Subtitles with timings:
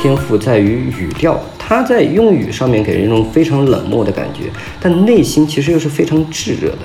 [0.00, 4.44] 天赋在于语调，他在用语上面给人一种非常冷漠的感觉，
[4.80, 6.78] 但内心其实又是非常炙热的。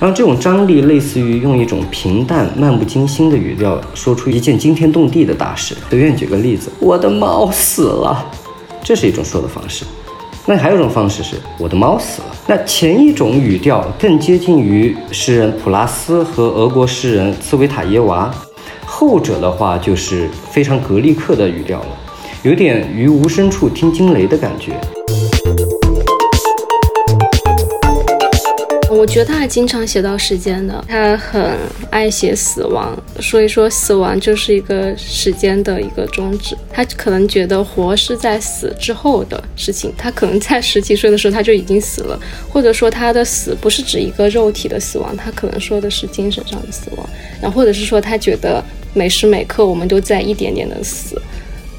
[0.00, 5.76] 然后这种张力类似于用一种平淡、漫不经心的语调说出一件惊天动地的大事。
[5.90, 8.26] 随便举个例子，我的猫死了，
[8.82, 9.84] 这是一种说的方式。
[10.46, 12.28] 那还有一种方式是我的猫死了。
[12.46, 18.30] 那前一种语调更接近于诗人普拉斯和俄国诗人茨维塔耶娃，
[18.86, 21.93] 后者的话就是非常格力克的语调了，
[22.44, 24.78] 有点于无声处听惊雷的感觉。
[28.90, 31.52] 我觉得他还经常写到时间的，他很
[31.88, 36.54] 爱写死亡，所以说死亡就是一个时间的一个终止。
[36.70, 42.20] 他可能觉得活是在死之后的事情，他可能在十几岁的时候他就已经死了，
[42.50, 47.08] 或者说他的死不是指一个肉体的死亡，他可能说的是精神上的死亡，
[47.40, 51.18] 然后或者是说他觉得每时每刻我们都在一点点的死。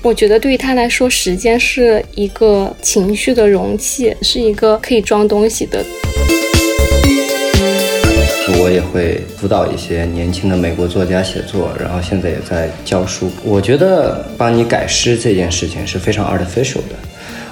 [0.06, 5.84] 我觉得对于他来说，时间是一个情绪的容器，是一个可以装东西的。
[8.60, 13.32] 我也会辅导一些年轻的美国作家写作，然后现在也在教书。
[13.44, 16.96] 我觉得帮你改诗这件事情是非常 artificial 的。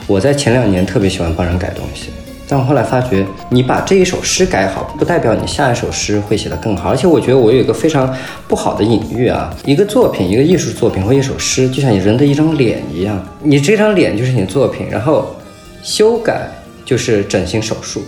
[0.05, 2.11] 我在前两年特别喜欢帮人改东西，
[2.53, 6.91] 但我后来发觉，你把这一首诗改好，不代表你下一首诗会写得更好。
[6.91, 8.15] 而且我觉得我有一个非常
[8.47, 15.35] 不好的隐喻啊，一个作品，一个艺术作品或一首诗，就像你人的一张脸一样，你这张脸就是你作品，然后
[15.81, 16.47] 修改
[16.85, 18.03] 就是整形手术。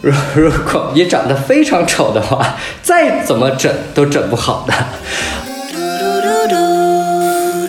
[0.00, 4.72] 如 如果你长得非常丑的话，再怎么整都整不好的。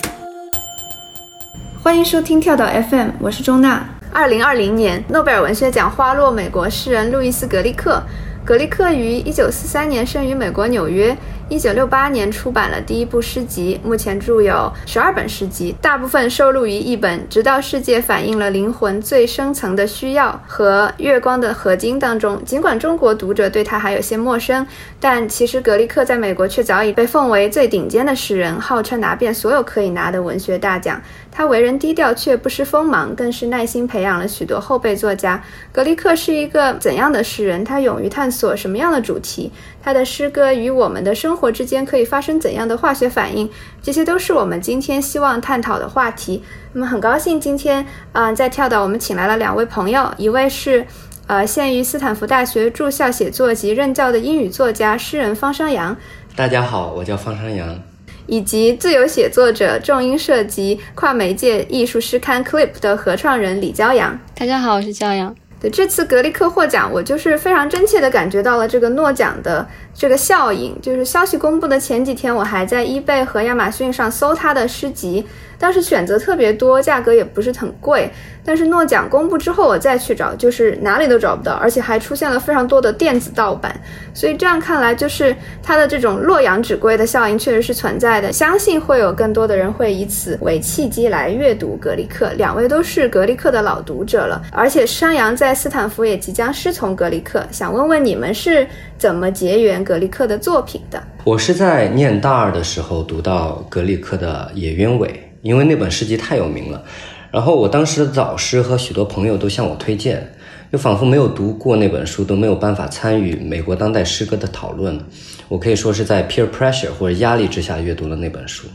[1.84, 3.95] 欢迎收听跳岛 FM，我是钟娜。
[4.18, 8.02] 二零二零年，诺贝尔文学奖花落美国诗人路易斯·格里克。
[8.46, 11.14] 格里克于一九四三年生于美国纽约。
[11.48, 22.44] 一九六八年出版了第一部诗集，目前著有十二本诗集，大部分收录于一本《直到世界反映了灵魂最深层的需要》和《月光的合金》当中。
[22.44, 24.66] 尽管中国读者对他还有些陌生，
[24.98, 31.00] 但其实格里克在美国却早已被奉为最顶尖的诗人，号称拿遍所有可以拿的文学大奖。
[31.36, 35.44] 他为人低调却不失锋芒，更是耐心培养了许多后辈作家。
[35.70, 37.62] 格里克是一个怎样的诗人？
[37.62, 39.52] 他勇于探索什么样的主题？
[39.82, 43.46] 他的诗歌与我们的生活之间可以发生怎样的化学反应？
[43.82, 46.42] 这些都是我们今天希望探讨的话题。
[46.72, 50.86] 那么很高兴今天，嗯，在跳岛我们请来了两位朋友，一位是，
[51.26, 55.94] 呃，现于斯坦福大学住校写作及任教的英语作家诗人方商阳。
[56.34, 57.78] 大家好，我叫方商阳。
[58.26, 64.18] 以及自由写作者、重音社及跨媒介艺术诗刊 Clip 的合创人李骄阳。
[64.34, 65.34] 大家好，我是骄阳。
[65.58, 69.66] 对这次格力克获奖，我就是非常真切地感觉到了这个诺奖的
[69.96, 70.78] 这个效应。
[70.80, 75.26] 就是消息公布的前几天，我还在 eBay 和亚马逊上搜他的诗集。
[75.58, 78.10] 当时选择特别多，价格也不是很贵，
[78.44, 83.74] 但是诺奖公布之后，我再去找，就是哪里都找不到，而且还出现了非常多的电子盗版。
[84.12, 88.30] 所以这样看来，就是它的这种洛阳纸贵的效应确实是存在的。
[88.30, 92.30] 相信会有更多的人会以此为契机来阅读格里克。
[92.34, 97.42] 两位都是格里克的老读者了，而且山羊在斯坦福也即将师从格里克。
[97.50, 98.66] 想问问你们是
[98.98, 101.00] 怎么结缘格里克的作品的？
[101.22, 105.08] 我是在念大二的时候读到格里克的《野鸢尾》。
[105.42, 106.82] 因为那本诗集太有名了，
[107.30, 110.34] 然后我当时的导师和许多朋友都向我推荐，
[110.72, 114.98] 又仿佛没有读过那本书都没有办法参与美国当代诗歌的讨论。
[115.46, 118.66] 我可以说是在 peer pressure 或者压力之下阅读了那本书。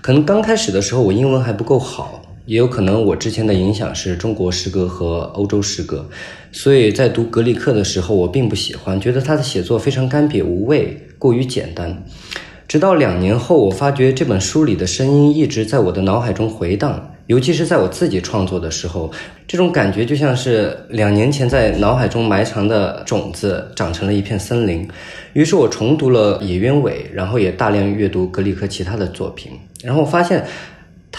[0.00, 6.08] 可能刚开始的时候我英文还不够好，也有可能我之前的影响是中国诗歌和欧洲诗歌，
[6.50, 12.02] 所以在读格里克的时候我并不喜欢，觉得他的写作非常干瘪无味，过于简单。
[12.66, 19.12] 直到两年后，我发觉这本书里的声音一直在我的脑海中回荡，尤其是在我自己创作的时候，
[19.46, 24.88] 这种感觉就像是两年前在脑海中埋藏的种子长成了一片森林。
[25.34, 29.52] 于是我重读了《野鸢尾》，然后也大量阅读格里克其他的作品，
[29.82, 30.42] 然后发现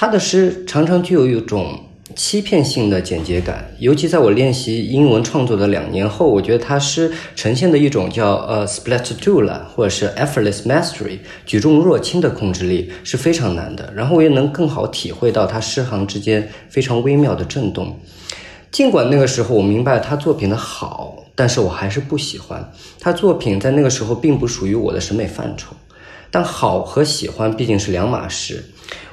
[0.01, 1.83] 他的诗常常具有一种。
[2.15, 13.93] 欺骗性的简洁感，尤其在我练习英文创作的两年后，我觉得他诗呈现的一种叫呃 split to la 或者是 effortless mastery 举重若轻的控制力是非常难的。
[13.93, 17.99] 然后我也能更好体会到他诗行之间非常微妙的震动。
[18.71, 25.75] 尽管那个时候我明白他作品的好，但是我还是不喜欢他作品在那个时候并不属于我的审美范畴。
[26.31, 28.63] 但好和喜欢毕竟是两码事。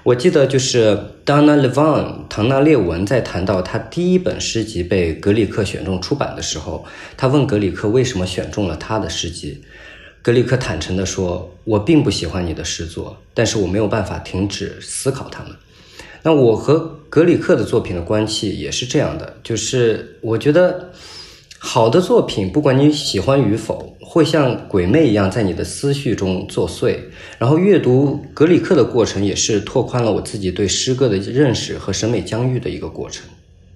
[0.07, 6.85] 我记得就是 Donna Levon 唐纳列文在谈到他第一本诗集被格里克选中出版的时候，
[7.17, 9.65] 他问格里克为什么选中了他的诗集。
[10.23, 15.53] 格里克坦诚地说：“我并不喜欢你的诗作，但是我没有办法停止思考他们。”
[16.23, 16.79] 那我和
[17.11, 20.93] 格里克的作品的关系也是这样的，就是我觉得
[21.59, 26.97] 好的作品，不管你喜欢与否，会像鬼魅一样在你的思绪中作祟。
[27.39, 33.27] 然后阅读格里克的过程，也是拓宽了我自己对诗歌的认识和审美疆域的一个过程。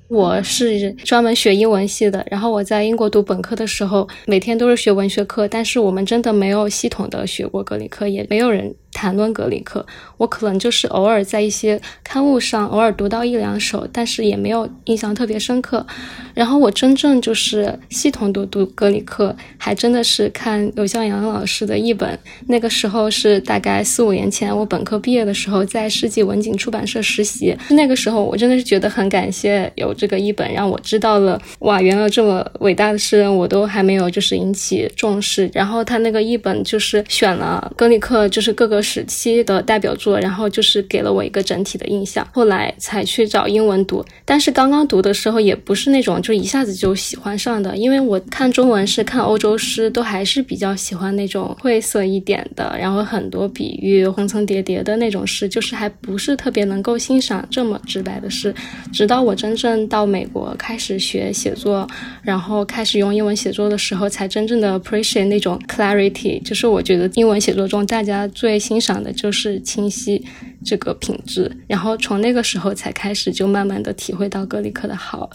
[0.08, 8.74] 我是专门学英文系的，然后我在英国读本科的时候，每天都是学文学课，但是我们真的没有系统的学过格里克，也没有人。
[8.92, 9.84] 谈论格里克，
[10.16, 15.86] 我可能就是偶尔在一些刊物上偶尔读到一两首，但是也没有印象特别深刻。
[16.34, 22.18] 然后我真正就是系统读读格里克，还真的是看刘向阳老师的译本。
[22.48, 27.56] 那个时候是大概四五年前，我本科毕业的时候，在世纪文景出版社实习。
[27.70, 35.48] 那个时候我真的是觉得很感谢有这个译本，让我知道了哇，原来这么伟大的诗人我都还没有就是引起重视。
[35.52, 38.79] 然后他那个译本就是选了格里克，就是各个。
[38.82, 42.26] 时期的代表作，然后就是给了我一个整体的印象。
[42.32, 58.54] 后来才去找英文读，但是刚刚读的时候也不是那种就一下子就喜欢上的，因为我看中文是看欧洲诗，都还是比较喜欢那种晦涩一点的，然后很多比喻、层层叠叠的那种诗，就是还不是特别能够欣赏这么直白的诗。
[58.92, 61.86] 直到我真正到美国开始学写作，
[62.22, 68.60] 然后开始用英文写作的时候，才真正的 appreciate 那种 clarity，就是我觉得英文写作中大家最。
[68.70, 70.24] 欣赏的就是清晰
[70.64, 75.28] 这个品质，然后从那个时候才开始，就慢慢的体会到格里克的好。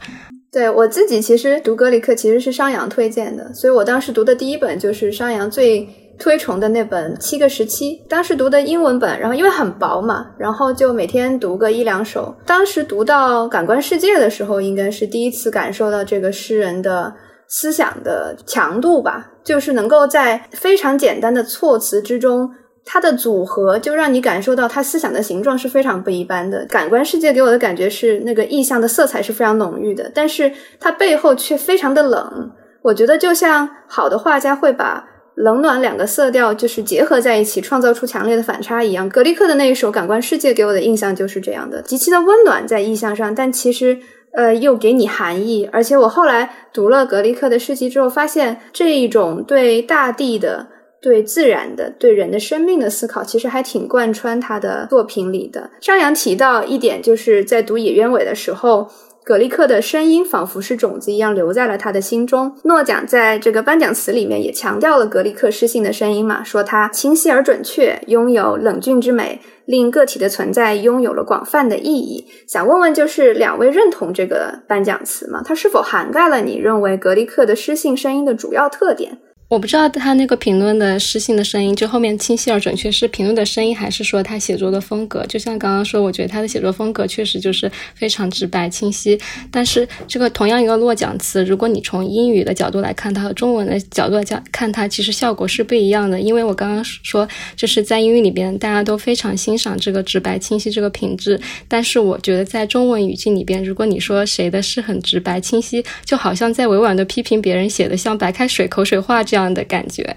[0.54, 5.86] 对我自己，其实读格里克其实是商阳推荐的，所以我当时读的第一本就是商阳最
[6.18, 7.98] 推崇的那本《七个时期》。
[8.08, 12.34] 当时读的英文本，然后因为很薄嘛，然后就每天读个一两首。
[12.46, 17.14] 当时读到《感官世界》的时候，应该是第一次感受到这个诗人的
[17.50, 22.50] 思想的强度吧，就是能够在非常简单的措辞之中。
[22.88, 26.64] 它的组合就让你感受到他思想的形状是非常不一般的。
[26.68, 32.52] 感官世界给我的感觉是那个意象的色彩是非常浓郁的，但是它背后却非常的冷。
[32.84, 35.04] 我觉得就像好的画家会把
[35.34, 39.10] 冷暖两个色调就是结合在一起，创造出强烈的反差一样。
[39.10, 43.98] 格力克的那一首《感官世界》给我的印象就是这样的，极其的温暖在意象上，但其实
[44.34, 45.68] 呃又给你含义。
[45.74, 50.68] 而且我后来读了格力克的诗集之后，发现这一种对大地的。
[51.01, 55.69] 对自然的、对人的生命的思考，其实还挺贯穿他的作品里的。
[55.80, 58.89] 张扬提到一点，就是在读《野鸢尾》的时候，
[59.24, 62.56] 葛利克的声音仿佛是种子一样留在了他的心中。
[62.63, 72.27] 诺奖在这个颁奖词里面也强调了格利克诗性的声音嘛，说他清晰而准确，拥有冷峻之美，令个体的存在拥有了广泛的意义。
[72.48, 75.41] 想问问，就是两位认同这个颁奖词吗？
[75.44, 79.19] 它是否涵盖了你认为格利克的诗性声音的主要特点？
[79.47, 85.24] 我不知道他那个评论的诗性的声音，就后面清晰而准确是评论的声音，还是说他写作的风格？
[85.27, 89.19] 就像刚刚说，我觉得他的写作风格确实就是非常直白清晰。
[89.51, 96.19] 但是这个同样一个落奖词，如果你从英语的角度来看它和中文的角度来讲看它，其实效果是不一样的。
[96.19, 109.35] 因为我刚刚说，就是在英语里边大家都非常欣赏这个直白清晰这个品质，但是我觉得在中文语境里边，如果你说谁的是很直白清晰，就好像在委婉的批评别人写的像白开水口水话这样。
[109.36, 110.15] 这样的感觉，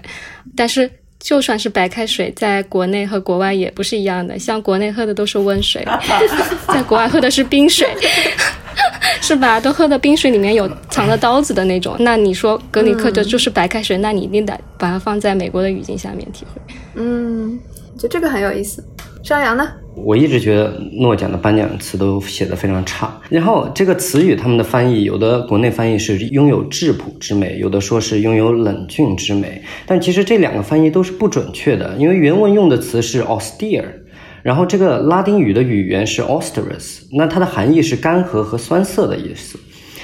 [0.55, 4.39] 但是就算是白开水，在国内和国外也不是一样的。
[4.39, 5.85] 像国内喝的都是温水，
[6.73, 7.85] 在国外喝的是冰水，
[9.21, 9.59] 是吧？
[9.59, 11.97] 都喝的冰水里面有藏着刀子的那种。
[11.99, 16.61] 那你说格里克的就是白开水，那你一定得把它放在美国的语境下面体会。
[16.95, 17.59] 嗯，
[17.97, 18.81] 就这个很有意思。
[19.21, 19.67] 张扬呢？
[19.95, 23.19] 我一直觉得诺奖的颁奖词都写得非常差。
[23.29, 29.61] 然后这个词语他们的翻译，有的国内翻译是拥有质朴之美，有的说是拥有冷峻之美。
[29.85, 33.83] 但其实这两个翻译都是不准确的，因为原文用的词是 austere，
[34.41, 39.59] 然后这个拉丁语的语言是 austerus，那它的含义是干涸和酸涩的意思。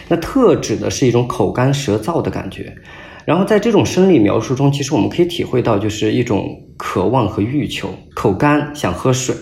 [0.10, 2.76] 那特指的是一种口干舌燥的感觉。
[3.24, 9.36] 然后在这种生理描述中，其实我们可以体会到，就是一种渴望和欲求，口干想喝水。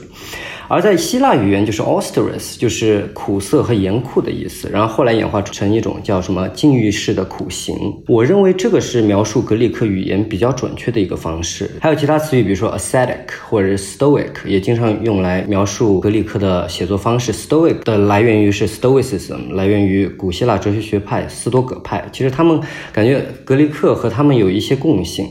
[0.69, 4.69] 而在希腊语言就是 austerus，就是苦涩和严酷的意思。
[4.71, 7.75] 然后后来演化成一种叫什么禁欲式的苦行。
[8.07, 11.69] 我认为这个是描述格里克语言比较准确的一个方式。
[11.81, 17.31] 还有其他词语，比如说 ascetic 或者 stoic，也经常用来描述格里克的写作方式。
[17.31, 22.03] stoic 的来源于是 stoicism，来源于古希腊哲学学派斯多葛派。
[22.11, 22.59] 其实他们
[22.91, 25.27] 感觉格里克和他们有一些共性。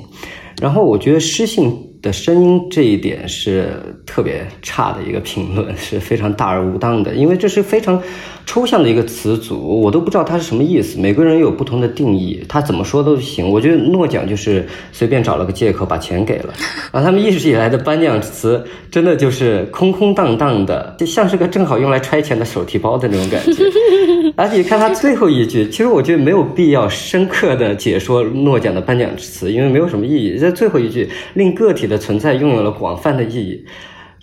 [0.61, 1.89] 然后我觉得诗性。
[2.03, 3.73] 的声音这一点是
[4.05, 8.03] 特别差的一个评论，是非常大而无当的，因为这是非常
[8.45, 10.99] 抽象的一个词组，我都不知道它是什么意思。
[10.99, 13.51] 每个人有不同的定义，他怎么说都行。
[13.51, 16.53] 我觉得诺奖就是随便找了个借口把钱给了，
[16.91, 23.65] 啊，他们一直以来的颁奖词真的就是空空荡荡的，就像是个正好用来揣钱的手提包的那种感觉。
[24.37, 30.39] 而且你看他最后一句，其实我觉得没有必要深刻的解说诺奖的颁奖词，因为没有什么意义。
[30.39, 33.65] 在最后一句，令个体的存在拥有了广泛的意义，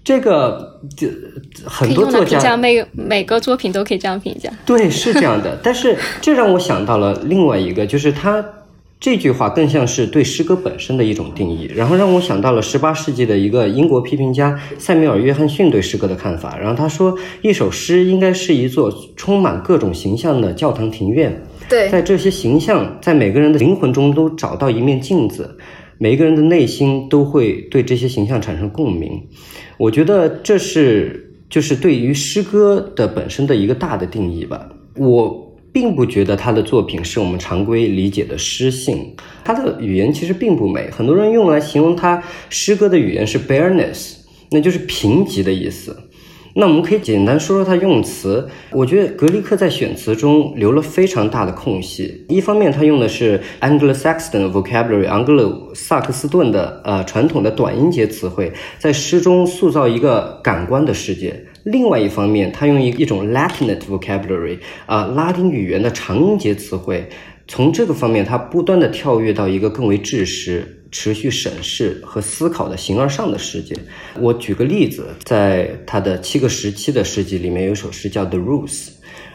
[0.03, 1.07] 这个就
[1.65, 4.49] 很多作家每每个作品都可以这样评价。
[4.65, 5.59] 对，是这样的。
[5.61, 8.43] 但是这让我想到了另外一个，就是他。
[9.01, 16.57] 这句话更像是对诗歌本身的一种定义，然后让我想到了十八世纪的一个英国批评家塞缪尔·约翰逊对诗歌的看法。
[16.57, 21.41] 然后他说，一首诗应该是一座充满各种形象的教堂庭院。
[21.69, 25.57] 对，在这些形象在每个人的灵魂中都找到一面镜子，
[25.97, 29.23] 每个人的内心都会对这些形象产生共鸣。
[29.79, 34.69] 我觉得这是就是对于诗歌的本身的一个大的定义吧。
[34.95, 35.47] 我。
[35.71, 39.13] 并不觉得他的作品是我们常规理解的诗性，
[39.45, 40.89] 他的语言其实并不美。
[40.89, 44.15] 很多人用来形容他诗歌的语言是 bareness，
[44.49, 45.95] 那就是贫瘠的意思。
[46.55, 48.47] 那我们可以简单说说他用词。
[48.71, 52.25] 我觉得格里克在选词中留了非常大的空隙。
[52.29, 61.45] 一方面，他用的是 Anglo-Saxon vocabulary，盎格鲁萨克斯顿的呃传统的短音节词汇，在诗中塑造一个感官的世界。
[61.63, 67.07] 另外一方面，他用一一种 Latinate vocabulary，啊，拉丁语言的长音节词汇，
[67.47, 73.75] 从这个方面，他不断的跳跃到一个更为知识、持续审视和思考的形而上的世界。
[74.19, 78.87] 我举个例子，在他的七个时期的诗集里面，有一首诗叫《The Rose》，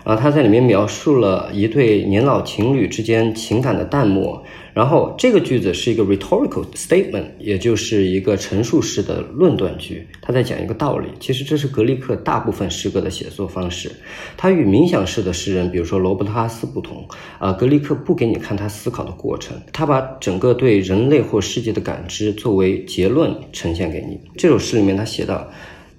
[0.05, 4.45] 啊，他在里面描述了一对年老情侣之间情感的淡漠。
[4.75, 11.07] 然后这个句子是一个 rhetorical statement，也就是一个陈述式的论断句，他在讲一个道理。
[11.21, 13.89] 其实这是格里克大部分诗歌的写作方式。
[14.37, 17.07] 他与冥想式的诗人，比如说罗伯特哈斯不同，
[17.39, 24.21] 啊，格里克不给你看他思考的过程，他把整个对人类或世界的感知作为结论呈现给你。
[24.37, 25.49] 这首诗里面他写到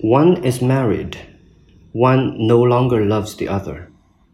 [0.01, 1.13] ，One is married,
[1.93, 3.77] one no longer loves the other。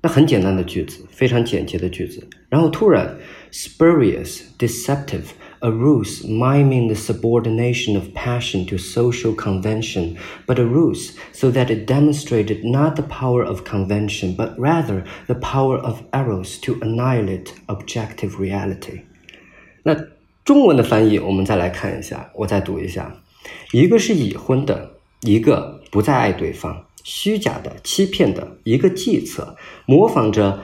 [0.02, 2.28] 那很简单的句子，非常简洁的句子。
[2.50, 3.16] 然后突然。
[3.51, 11.51] spurious, deceptive, a ruse miming the subordination of passion to social convention, but a ruse so
[11.51, 16.75] that it demonstrated not the power of convention, but rather the power of eros to
[16.83, 19.01] annihilate objective reality.
[19.83, 19.97] 那
[20.45, 23.17] 中文的翻译我们再来看一下，我再读一下，
[23.73, 29.57] 一个是已婚的，一个不再爱对方，虚假的、欺骗的，一个计策，
[29.87, 30.61] 模仿着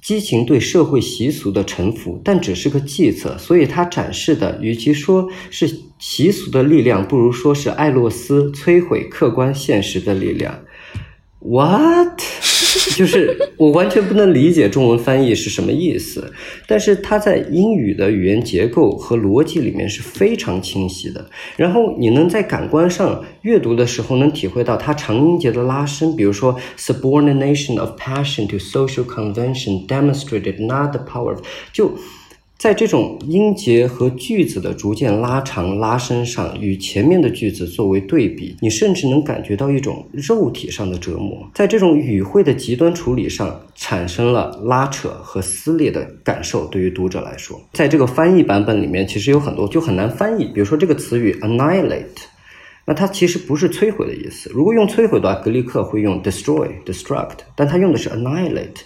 [0.00, 5.68] 激情对社会习俗的臣服，但只是个计策，所以他展示的与其说是
[5.98, 10.58] 习俗的力量，不如说是艾洛斯摧毁客观现实的力量。
[11.40, 12.20] What？
[12.96, 16.32] 就是我完全不能理解中文翻译是什么意思，
[16.66, 21.28] 但是它在英语的语言结构和逻辑里面是非常清晰的。
[21.56, 31.36] 然后你能在感官上阅读的时候能体会到它长音节的拉伸，比如说 subordination of passion to social convention demonstrated not the power，
[31.72, 31.92] 就。
[32.62, 41.50] 在这种音节和句子的逐渐拉长、拉伸上，与前面的句子作为对比，你甚至能感觉到一种肉体上的折磨。
[41.52, 46.64] 在这种语汇的极端处理上，产生了拉扯和撕裂的感受。
[46.68, 50.44] 对于读者来说，在这个翻译版本里面，其实有很多就很难翻译。
[50.44, 52.04] 比如说这个词语 annihilate，
[52.84, 54.48] 那它其实不是摧毁的意思。
[54.54, 58.82] 如果用摧毁的话，格里克会用 destroy、destruct，但他用的是 annihilate，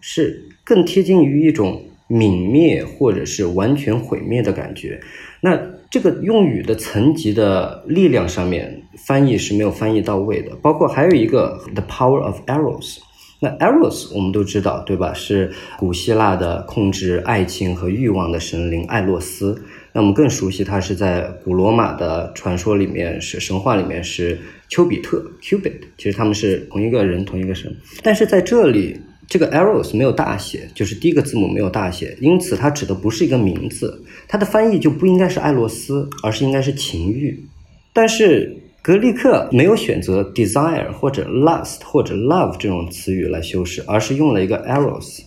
[0.00, 1.80] 是更贴近于一种。
[2.10, 5.00] 泯灭或者是完全毁灭的感觉，
[5.40, 5.56] 那
[5.88, 10.56] 这个用语的层级的力量上面翻译是没有翻译到位的。
[10.56, 12.98] 包括还有一个 the power of eros，
[13.40, 15.12] 那 eros 我们都知道对吧？
[15.14, 19.62] 是古希腊的控制爱情和欲望的神灵艾洛斯。
[19.92, 24.38] 那我们更熟悉他是在古罗马的传说里面是神话里面是
[24.68, 29.00] 丘比特 Cupid，其实他们是同一个人同一个神，但是在这里。
[29.30, 37.46] 这个 eros 没有大写，就是第一个字母没有大写，因此它指的不是一个名字，它的翻译就不应该是爱洛斯，而是应该是情欲。
[37.92, 45.20] 但是格里克没有选择 desire 或者 lust 或者 love 这种词语来修饰，而是用了一个 eros。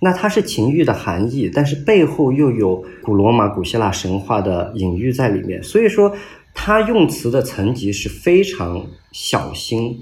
[0.00, 6.14] 那它是情欲的含义，但是背后又有古罗马、古希腊神话的隐喻在里面，所以说
[6.52, 9.98] 他用词的层级是非常小心。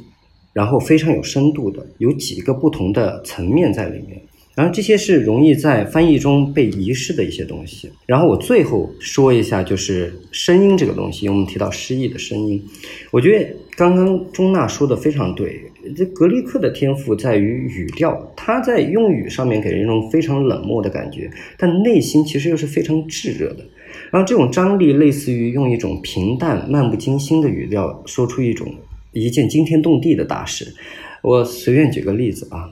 [0.55, 4.23] 然后非常有深度的，有几个不同的层面在里面。
[4.55, 7.91] 然后这些是容易在翻译中被遗失的一些东西。
[8.07, 12.63] 然后我最后说一下，就是声音这个东西，我们提到诗意的声音，
[13.11, 15.61] 我觉得刚刚钟娜说的非常对。
[15.97, 23.67] 这格里克的天赋在于语调，他在用语上面给人一种非常冷漠的感觉，但内心其实又是非常炙热的。
[24.13, 28.73] 然后这种张力类似于用一种平淡、漫不经心的语调说出一种
[29.15, 30.75] 一件惊天动地的大事。
[31.23, 32.71] 我随便举个例子啊。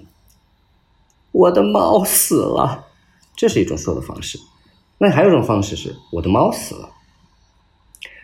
[1.32, 2.84] 我的猫死了，
[3.34, 4.38] 这是一种说的方式。
[4.98, 6.90] 那还有一种方式是我的猫死了。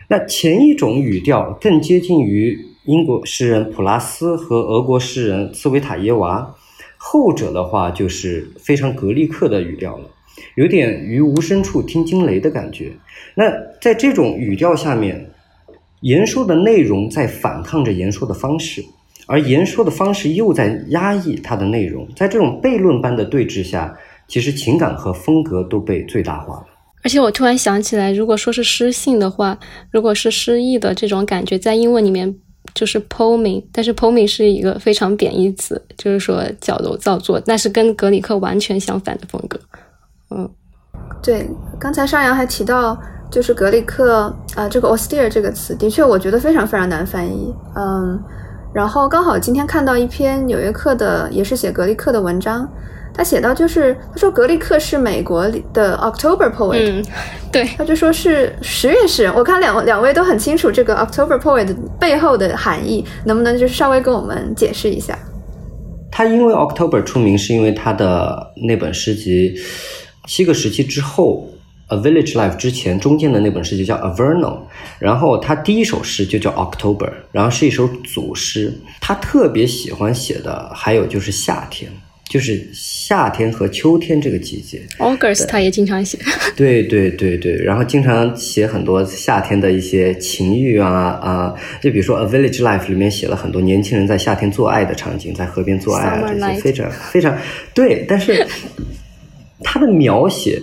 [0.07, 6.55] 那前一种语调更接近于英国诗人普拉斯和俄国诗人茨维塔耶娃，
[6.97, 10.09] 后者的话就是非常格力克的语调了，
[10.55, 12.93] 有点于无声处听惊雷的感觉。
[13.35, 13.45] 那
[13.81, 15.31] 在这种语调下面，
[16.01, 18.83] 言说的内容在反抗着言说的方式。
[19.27, 23.95] 而言说的方式又在压抑它的内容，在这种悖论般的对峙下，
[24.27, 26.65] 其实情感和风格都被最大化了。
[27.03, 29.59] 而且我突然想起来，如果说是诗性的话，
[29.91, 32.35] 如果是诗意的这种感觉，在英文里面
[32.73, 39.59] 就是 poeming，但是 poeming 是一个非常贬义词，就是说矫揉造作，那是跟格里克完全相反的风格。
[40.31, 40.49] 嗯，
[41.21, 41.47] 对，
[41.79, 42.99] 刚才上扬还提到，
[43.31, 47.53] 就是格里克啊，这个 austere 这个词，的确我觉得非常非常难翻译。
[47.75, 48.19] 嗯。
[48.71, 52.69] 然后刚好今天看到一篇《纽约客》的，也是写格力克的文章，
[53.11, 57.03] 他写到就是他说格力克是美国里的 October poet，嗯，
[57.51, 59.33] 对，他就说是十月诗人。
[59.33, 65.17] 我看两两位都很清楚这个 October poet 背后的含义，能不能就是稍微跟我们解释一下？
[66.11, 69.55] 他因为 October 出名，是因为他的那本诗集
[70.27, 71.47] 七个时期之后。
[71.89, 74.59] A Village Life 之前中间的那本诗就叫 A Vernal，
[74.99, 78.71] 然后他第一首诗就叫 October，然后是一首组诗。
[79.01, 81.91] 他特别喜欢写的还有就是夏天，
[82.29, 84.83] 就是夏天和秋天这个季节。
[84.99, 86.19] August 他也经常写。
[86.55, 90.91] 对对对对，然后经常写很多夏天的一些情欲啊
[91.23, 97.35] 啊，就比如说 A Village Life 里面写了很多年轻人在夏天做爱的场景，在河边做爱啊这些非常非常
[97.73, 98.45] 对，但是
[99.63, 100.61] 他的描写。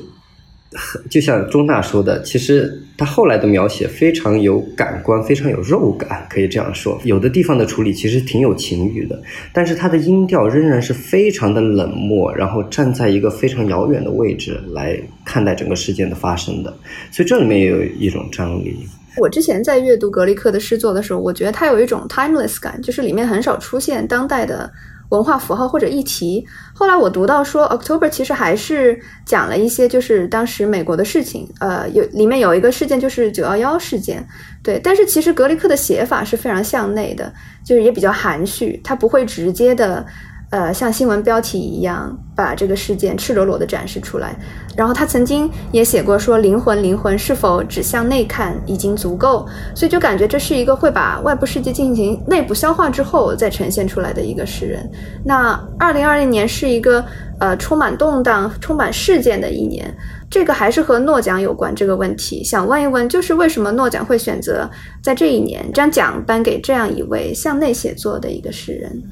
[1.09, 7.00] 就像钟大说的，其实他后来的描写非常有感官，非常有肉感，可以这样说。
[7.05, 9.20] 有的地方的处理其实挺有情欲的，
[9.52, 16.76] 但是他的音调仍然是非常的冷漠，然后站在一个非常遥远的位置来看待整个事件的发生的。
[17.11, 18.76] 所以这里面也有一种张力。
[19.18, 24.70] 我之前在阅读格里克的诗作的时候，我觉得他有一种 timeless 感，就是里面很少出现当代的。
[25.11, 26.47] 文化符号或者议题。
[26.75, 31.49] 后来我读到说，October 其实还是讲了一些就是当时美国的事情。
[31.61, 34.27] 呃，有里面有一个事件就是九幺幺事件，
[34.62, 34.81] 对。
[34.83, 37.33] 但是其实格雷克的写法是非常向内的，
[37.64, 40.05] 就是也比较含蓄，他不会直接的。
[40.57, 44.35] 呃，像新闻标题一样把这个事件赤裸裸的展示出来。
[44.75, 49.47] 然后他曾经也写过说，灵魂，灵魂是否只向内看已经足够？
[49.75, 54.90] 所以就感觉这是一个会把外部世界进行内部消化之后再呈现出来的一个诗人。
[55.23, 57.05] 那二零二零年是一个
[57.38, 59.95] 呃充满动荡、充满事件的一年，
[60.31, 62.42] 这个还是和诺奖有关这个问题。
[62.42, 64.66] 想问一问，就是为什么诺奖会选择
[65.03, 69.03] 在这一年将奖颁给这样一位向内写作的一个诗人？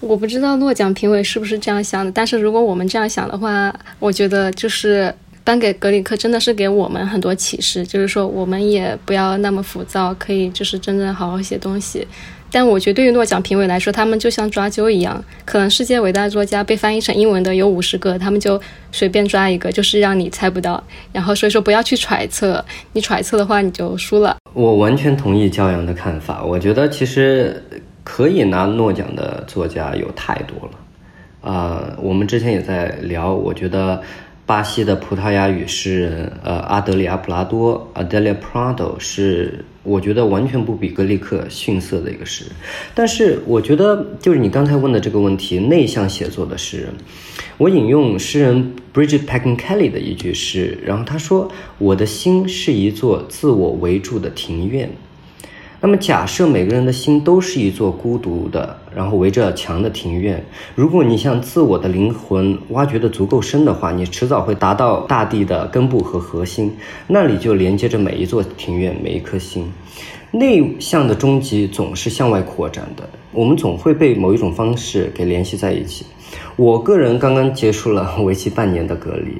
[0.00, 12.06] 我不知道诺奖评委是不是这样想的，但是如果我们这样想的话，我觉得就是颁给格里克真的是给我们很多启示，就是说我们也不要那么浮躁，可以就是真正好好写东西。
[12.52, 18.60] 但我觉得对于诺奖评委来说，他们就像抓阄一样，可能世界伟大作家被翻译成英文的有五十个，他们就
[18.90, 20.82] 随便抓一个，就是让你猜不到。
[21.12, 24.36] 然后所以说不要去揣测，你揣测的话你就输了。
[24.54, 27.62] 我完全同意焦阳的看法，我觉得其实。
[28.02, 34.02] 可以拿诺奖的作家有太多了，啊，我们之前也在聊，我觉得
[34.46, 42.54] 巴西的葡萄牙语诗人，呃，阿德里亚·普拉多 （Adelia Prado） 是我觉得完全不比格里克逊色的一个诗人。
[42.94, 46.88] 但是我觉得，就是你刚才问的这个问题，内向写作的诗人，
[47.58, 54.90] 我引用诗人 Bridget Packin Kelly 的一句诗，然后他说：“我的心是一座自我围住的庭院。”
[55.82, 60.44] 那么，假设每个人的心都是一座孤独的，然后围着墙的庭院。
[60.74, 69.72] 如果你向自我的灵魂挖掘的足够深的话，你迟早会达到大地的根部和核心，那里就连接着每一座庭院，每一颗心。
[70.30, 76.04] 内向的终极总是向外扩展的，我们总会被某一种方式给联系在一起。
[76.56, 79.38] 我个人刚刚结束了 为期半年的隔离，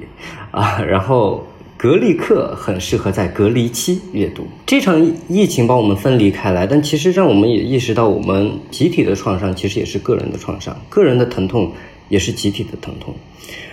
[0.52, 1.44] 啊，然后。
[1.82, 4.46] 格力克很适合在隔离期阅读。
[4.66, 11.72] 这场疫情把我们分离开来，但其实让我们也意识到，我们集体的创伤其实也是个人的创伤，个人的疼痛
[12.10, 13.14] 也是集体的疼痛。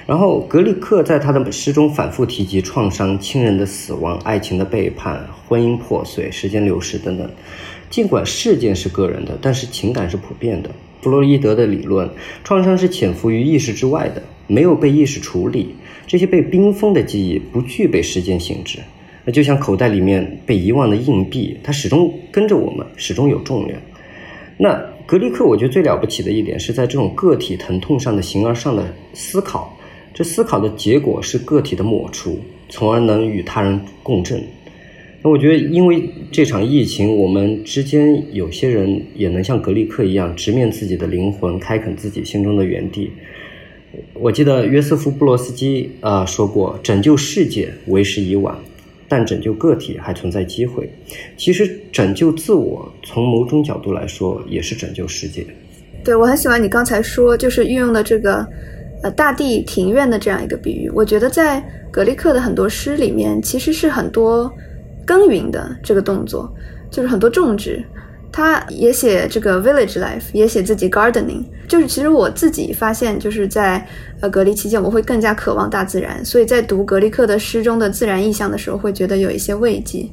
[0.06, 7.30] 然后格里克在他的诗中反复提及创伤、亲人的死亡、爱情的背叛、婚姻破碎、时间流逝等等。
[7.90, 10.70] 尽管事件是个人的，但是情感是普遍的。
[11.02, 12.10] 弗洛伊德的理论，
[12.46, 15.76] 创伤是潜伏于意识之外的，没有被意识处理。
[16.08, 18.80] 这些被冰封的记忆不具备时间性质，
[19.26, 23.78] 那就像口袋里面被遗忘的硬币，它始终跟着我们，始终有重量。
[24.58, 29.78] 那格里克，我觉得最了不起的一点是在这种个体疼痛上的形而上的思考。
[30.14, 32.40] 这思考的结果是个体的抹除，
[32.70, 34.42] 从而能与他人共振。
[35.22, 43.12] 那我觉得，因为这场疫情，我们之间有些人也能像格里克一样，直面自己的灵魂，开垦自己心中的园地。
[44.14, 48.58] 我记得约瑟夫·布罗斯基啊说过：“拯救世界为时已晚，
[49.08, 50.92] 但拯救个体还存在机会。”
[51.38, 55.46] 其实，拯救自我，从某种角度来说，也是拯救世界。
[56.04, 58.48] 对我很喜欢你刚才说，就是运用的这个。
[59.04, 64.52] 呃，大地庭院的这样一个比喻，我觉得在格里克的很多诗里面，其实是很多
[65.06, 66.52] 耕耘的这个动作，
[66.90, 67.80] 就是很多种植。
[68.38, 71.44] 他也写这个 village life，也写自己 gardening。
[71.68, 73.84] 就是其实我自己发现，就是在
[74.20, 80.08] 呃隔离期间，我会更加渴望大自然，所以在读格里克的诗中的自然意象的时候，会觉得有一些慰藉。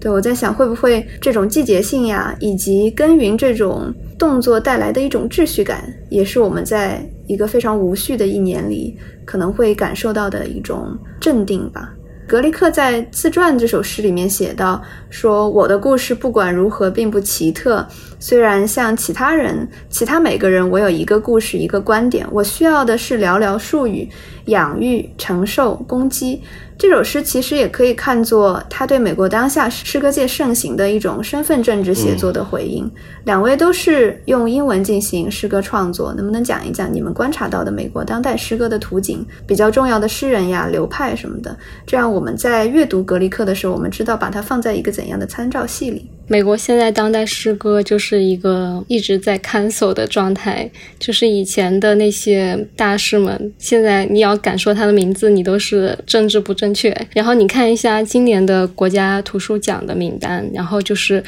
[0.00, 7.06] 对我在想，会不会这种季节性呀，以及耕耘这种动作带来的一种秩序感，也是我们在。
[7.28, 11.92] 一个非常无序的一年里，可能会感受到的一种镇定吧。
[12.28, 17.88] 格雷克在自传这首诗里面写到说：“我的故事不管如何并不奇特，
[18.18, 24.08] 虽然像其他人、其他每个人，我有一个故事、一个观点，我需要的是寥寥数语，
[24.46, 26.42] 养育、承受、攻击。”
[26.78, 32.88] 这首诗其实也可以看作他对美国当下诗歌界盛行的一种身份政治写作的回应。
[33.24, 39.26] 两位都是用英文进行诗歌创作，能不能讲一讲你们观察到的美国当代诗歌的图景？
[39.44, 46.08] 比较重要的诗人呀、流派什么的，这样我们在阅读格里克的时候，我们知道把它放在一个怎样的参照系里。
[46.28, 56.96] 美国现在当代诗歌就是是一个一直在 cancel 的状态，就是以前的那些大师们，现在你要敢说他的名字，你都是政治不正确。
[57.12, 61.22] 然后你看一下今年的国家图书奖的名单，然后就是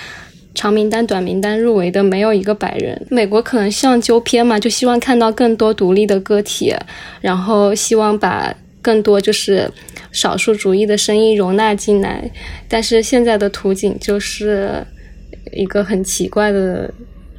[0.55, 3.07] 长名单、短名单入围的没有一个白人。
[3.11, 6.75] 美国可能希望纠偏嘛，就希望看到更多独立的个体，
[7.21, 9.71] 然后希望把更多就是
[10.11, 12.31] 少数主义的声音容纳进来，
[12.66, 14.83] 但是现在的图景就是。
[15.52, 16.92] 一个很奇怪的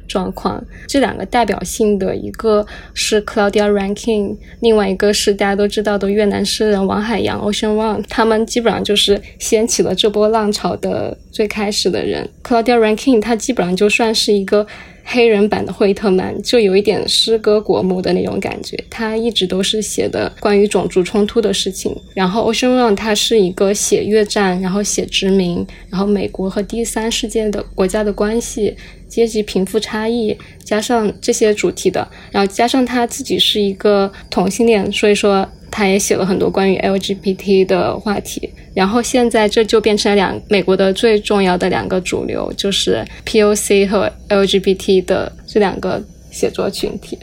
[0.06, 12.28] 状况，这两个代表性的一个是 Claudia Rankine，另外一个是大家都知道的越南诗人王海洋 Ocean Vuong，他们基本上就是掀起了这波浪潮的最开始的人。
[12.42, 14.66] Claudia Rankine 他基本上就算是一个。
[15.04, 21.94] 黑人版的惠特曼就有一点诗歌国母的那种感觉，他一直都是写的关于种族冲突的事情。
[22.14, 28.74] 然后欧申龙他是一个写越战，然后写殖民，然后美国和第三世界的国家的关系、
[29.12, 35.46] 阶级贫富差异，加上这些主题的，然后加上他自己是一个同性恋，所以说。
[35.74, 45.98] 他也写了很多关于 LGBT 的话题，然后现在这就变成了两美国的最重要的两个主流，就是 POC 和 LGBT 的这两个
[46.30, 47.18] 写作群体。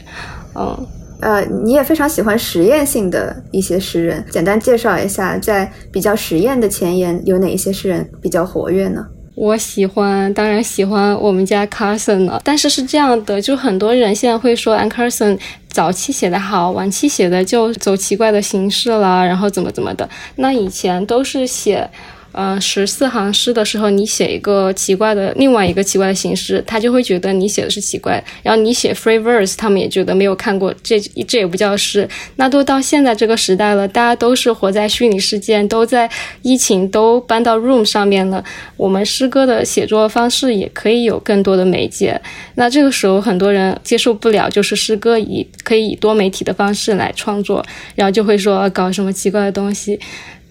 [0.56, 0.86] 嗯，
[1.20, 9.06] 呃，你也非常喜欢实验性的一些诗人，简单介绍一下，在比较实验的前沿有哪一些诗人比较活跃呢？
[9.40, 12.38] 我喜欢，当然喜欢我们家 Carson 了。
[12.44, 20.06] 但是是这样的，就很多人现在会说 An Carson 早期写的好，晚期写的就走奇怪的形式了，然后怎么怎么的。
[20.36, 21.88] 那以前都是写。
[22.32, 28.22] 呃，十四行诗的时候，你写一个奇怪的另外一个奇怪的形式，他就会觉得你写的是奇怪。
[28.42, 32.08] 然后你写 free verse，他们也觉得没有看过，这这也不叫诗。
[32.36, 36.08] 那都到现在这个时代了，大家都是活在虚拟世界，都在
[36.42, 38.44] 疫情都搬到 room 上面了。
[38.76, 42.20] 我们诗歌的写作方式也可以有更多的媒介。
[42.54, 47.64] 那这个时候很多人接受不了，就是诗歌以可以以多媒体的方式来创作，
[47.96, 49.98] 然后就会说搞什么奇怪的东西。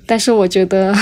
[0.05, 0.93] 但是我觉得。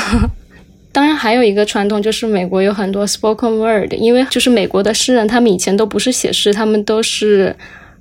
[0.98, 7.56] 当然，还有一个传统就是美国有很多 spoken word，因为就是美国的诗人，他们以前都不是写诗，他们都是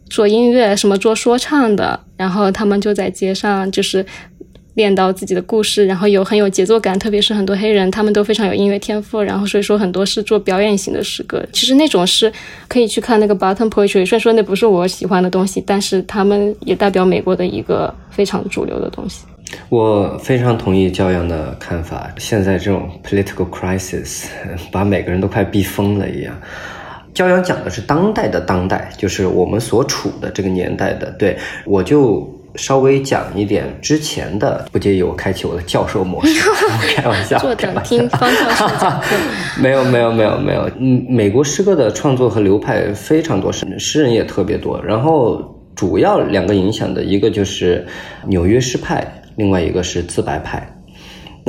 [0.08, 4.02] 做音乐，什么做说唱的，然后他们就在街上就是
[4.76, 11.42] 练到自己的故事，然后有很有节奏感，特别是很多黑人，他们都非常有音乐天赋，然后所以说很多是做表演型的诗歌。
[11.50, 12.30] 其实那种诗
[12.68, 19.24] 可以去看那个 bottom poetry，虽然说那不是我喜欢的东西，但是他们也代表美国的一个非常主流的东西。
[19.70, 22.12] 我非常同意教养的看法。
[22.18, 24.24] 现在这种 political crisis，
[24.70, 26.38] 把每个人都快逼疯了一样。
[27.14, 31.10] 骄阳讲的是当代的当代，就是我们所处的这个年代的。
[31.12, 36.40] 对我就稍微讲一点之前的，不介意我开启我的教授模式，
[36.96, 39.16] 开玩笑，坐等听方教授讲课。
[39.60, 44.82] 没有没有没有没有，嗯，美国诗歌的创作和流派非常多，诗诗人也特别多。
[44.82, 45.42] 然后
[45.74, 47.86] 主要两个影响的一个就是
[48.26, 50.75] 纽约诗派，另外一个是自白派。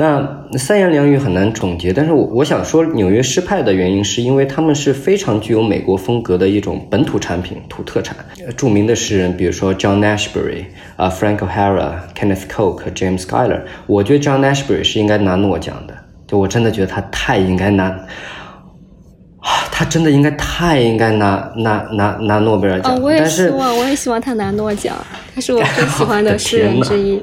[0.00, 8.16] 那三言两语很难总结，但是我我想说纽约诗派的原因，是因为他们是非常具有美国风格的一种本土产品、土特产。
[8.56, 15.94] 著名的诗人，比如说 John Ashbery 啊，Frank O'Hara、Kenneth Coke、James Schuyler，我觉得 John Ashbery 是应该拿诺奖的，
[16.28, 22.94] 就我真的觉得他太应该拿，啊，他真的应该太应该拿拿拿拿诺贝尔奖。
[22.94, 24.96] 哦，我也希望，我也希望他拿诺奖，
[25.34, 27.20] 他是我最喜欢的 诗人之一。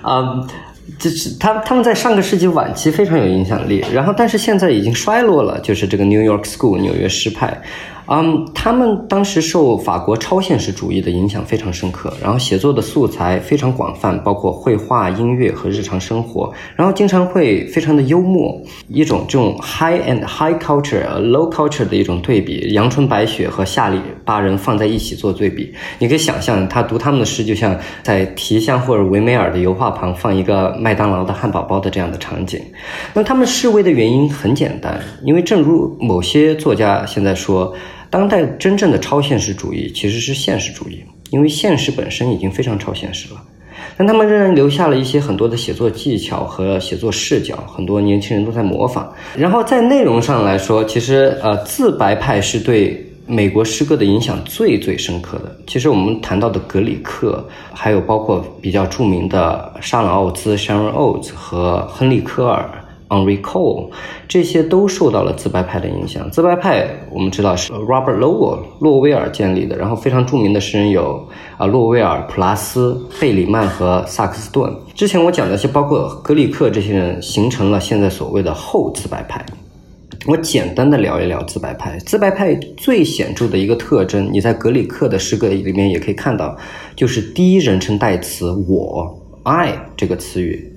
[0.00, 0.40] 啊。
[0.98, 5.58] 就是他他们在上个世纪晚期非常有影响力，然后但是现在已经衰落了。
[5.60, 7.62] 就是这个 New York School 纽约诗派。
[8.12, 32.60] 嗯，他们当时受法国超现实主义的影响非常深刻，然后写作的素材非常广泛，包括绘画、音乐和日常生活，然后经常会非常的幽默，一种这种 high and high culture、low culture 的一种对比，阳春白雪和下里巴人放在一起做对比，你可以想象他读他们的诗，就像在提香或者维梅尔的油画旁放一个麦当劳的汉堡包的这样的场景。
[33.14, 37.72] 那他们示威的原因很简单，因为正如某些作家现在说。
[38.10, 43.40] 当代真正的超现实主义其实是现实主义，因为现实本身已经非常超现实了，
[43.96, 49.10] 但他们仍然留下了一些很多的写作技巧和写作视角，很多年轻人都在模仿。
[49.36, 55.56] 然后在内容上来说，其实呃自白派是对美国诗歌的影响最最深刻的。
[55.68, 62.68] 其实我们谈到的格里克，还有包括比较著名的沙朗奥兹 （Sharon Olds） 和亨利科尔。
[63.10, 63.90] On recall，
[64.28, 66.30] 这些都受到了自白派的影响。
[66.30, 74.72] 自白派我们知道是 Robert Lowell 洛威尔建立的，然后非常著名的诗人有啊洛威尔、普拉斯、贝里曼和萨克斯顿。
[74.94, 79.44] 之前我讲的是包括格里克这些人形成了现在所谓的后自白派。
[80.26, 81.98] 我简单的聊一聊自白派。
[82.06, 86.56] 自白派最显著的一个特征，你在格里克的诗歌里面也可以看到，
[86.94, 90.69] 就是第一人称代词我 I 这个词语。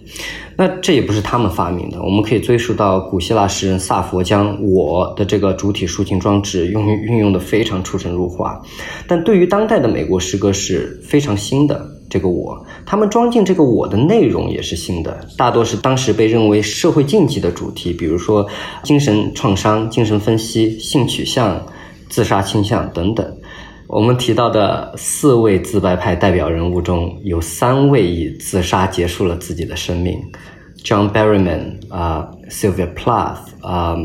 [0.55, 8.61] 那这也不是他们发明的，我们可以追溯到古希腊诗人萨佛将我的这个主体抒情装置用运用的非常出神入化。
[9.07, 18.47] 但对于当代的美国诗歌是非常新的这个我，他们装进这个我的内容也是新的，大多是当时被认为社会禁忌的主题，比如说
[18.83, 21.65] 精神创伤、精神分析、性取向、
[22.09, 23.37] 自杀倾向等等。
[23.93, 30.19] 我们提到的四位自白派代表人物中有三位以自杀结束了自己的生命
[30.83, 33.95] ：John Berryman 啊，Sylvia Plath 啊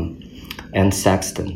[0.73, 1.55] ，and Sexton。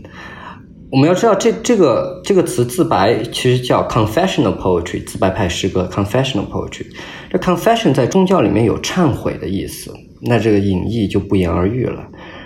[0.91, 6.88] 我们要知道，这这个这个词“自白”其实叫 confessional poetry，自白派诗歌 confessional poetry。
[7.30, 12.04] 这 confession 在宗教里面有忏悔的意思，那这个隐义就不言而喻了。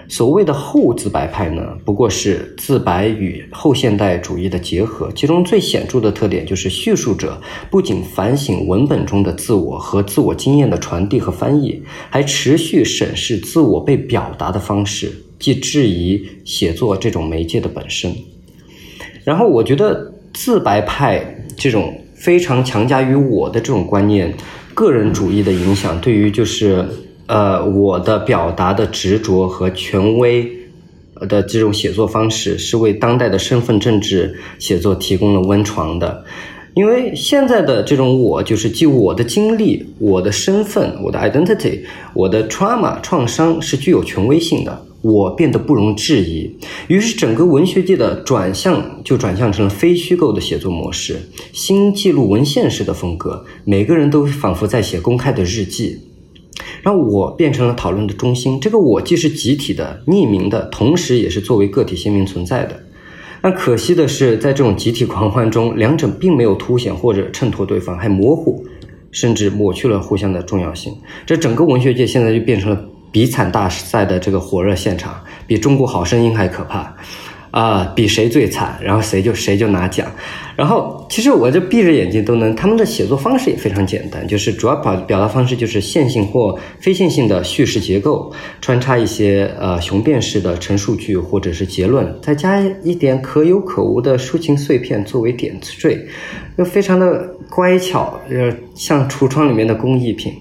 [0.09, 18.15] 所谓的后自白派呢，不过是自白与后现代主义的结合，其中最显著的特点就是叙述者不仅反省文本中的自我和自我经验的传递和翻译，还持续审视自我被表达的方式，即质疑写作这种媒介的本身。
[19.25, 24.33] 然后，我觉得自白派这种非常强加于我的这种观念，
[24.73, 26.85] 个人主义的影响，对于就是。
[27.27, 30.49] 呃，我的表达的执着和权威
[31.29, 36.23] 的这种写作方式，是为当代的身份政治写作提供了温床的。
[36.73, 41.81] 因为现在的这种我，就是即我的经历、我的身份、我的 identity、
[42.13, 46.55] 我的 trauma 创伤是具有权威性的，我变得不容置疑。
[46.87, 51.19] 于是，整个文学界的转向就转向成了非虚构的写作模式，
[51.51, 55.99] 新记录文献式的风格，每个人都仿佛在写公开的日记。
[56.81, 58.59] 让我变成了讨论的中心。
[58.59, 62.79] 这个我既是集体的、匿名的，同时也是作为个体鲜明存在的。
[63.41, 68.65] 但可惜的是，在这种集体狂欢中，两者并没有凸显或者衬托对方，还模糊，
[69.11, 70.93] 甚至抹去了互相的重要性。
[71.25, 76.95] 这整个文学界现在就变成了比惨大赛的这个火热现场，比《中国好声音》还可怕。
[77.51, 80.12] 啊，比谁最惨，然后谁就谁就拿奖。
[80.55, 96.07] 然后其实我就闭着眼睛都能，他们的写作方式也非常简单，就是主要表表达方式就是线性或非线性的叙事结构，穿插一些呃雄辩式的陈述句或者是结论，再加一点可有可无的抒情碎片作为点缀，
[96.57, 100.33] 又非常的乖巧，呃像橱窗里面的工艺品。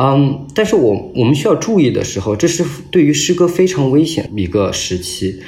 [0.00, 5.42] 嗯，但是我我们需要注意的时候，这是对于诗歌非常危险一个时期。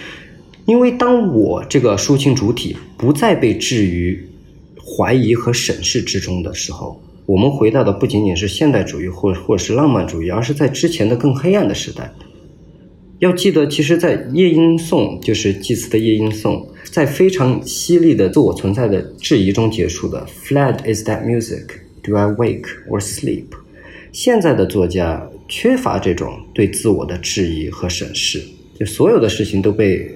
[0.67, 4.29] 因为当我这个抒情主体不再被置于
[4.77, 12.13] 怀疑和审视之中的时候，我们回到的不仅仅是现代主义或或者是浪漫主义，而是在之前的更黑暗的时代。
[13.21, 20.27] 要记得，其实，在夜莺颂就是祭祀的夜莺颂，在非常犀利的自我存在的质疑中结束的。
[20.43, 21.67] Fled is that music?
[22.03, 23.45] Do I wake or sleep?
[24.11, 28.43] 现在的作家缺乏这种对自我的质疑和审视，
[28.79, 30.11] 就所有的事情都被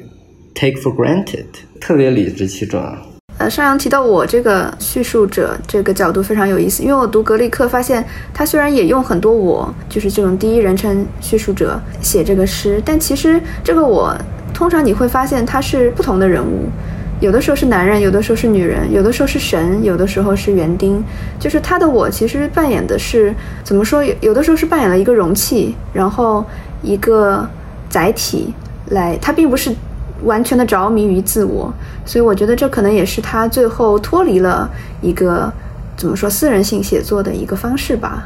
[0.54, 1.44] take for granted，
[1.80, 2.96] 特别理直气壮。
[3.36, 14.16] 呃，上扬提到我这个叙述者这个角度非常有意思，因为我读格力克发现，他虽然也用很多我，就是这种第一人称叙述者写这个诗，但其实这个我
[14.54, 16.68] 通常你会发现他是不同的人物，
[17.20, 21.02] 有的时候是男人，有的时候是女人，有的时候是神，有的时候是园丁，
[21.40, 24.04] 就是他的我其实扮演的是怎么说？
[24.04, 26.44] 有有的时候是扮演了一个容器，然后
[26.82, 27.44] 一个
[27.88, 28.54] 载体
[28.90, 29.74] 来，他并不是。
[30.24, 31.72] 完全的着迷于自我，
[32.04, 34.68] 所以我觉得这可能也是他最后脱离了
[35.00, 35.52] 一个
[35.96, 38.24] 怎么说私人性写作的一个方式吧。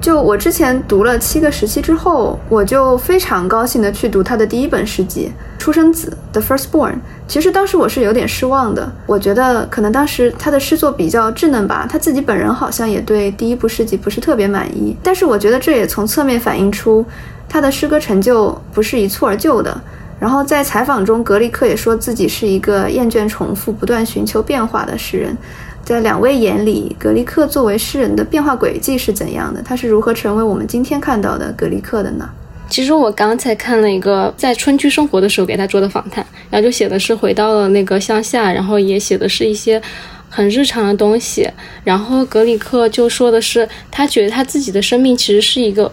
[0.00, 6.94] 就我之前读了七个时期之后，我就非常高兴的去读他的第一本诗集《出生子》The Firstborn。
[7.26, 14.96] 其实当时我是有点失望的，我觉得可能当时他的诗作比较稚嫩吧，他自己本人好像也对第一部诗集不是特别满意。
[15.02, 17.04] 但是我觉得这也从侧面反映出
[17.48, 19.78] 他的诗歌成就不是一蹴而就的。
[20.20, 25.36] 然后在采访中，格里克也说自己是一个厌倦重复、不断寻求变化的诗人。
[25.82, 29.62] 在两位眼里，格里克作为诗人的变化轨迹是怎样的？
[29.62, 32.28] 他是如何成为我们今天看到的格里克的呢？
[32.68, 39.80] 其实我刚才看了一个在春居生活的时候给他做的访谈，然后就写的是回到了那个乡下，然后也写的是一些
[40.28, 41.48] 很日常的东西。
[41.82, 45.90] 然后格里克就说的是，他觉得他自己的生命其实是一个。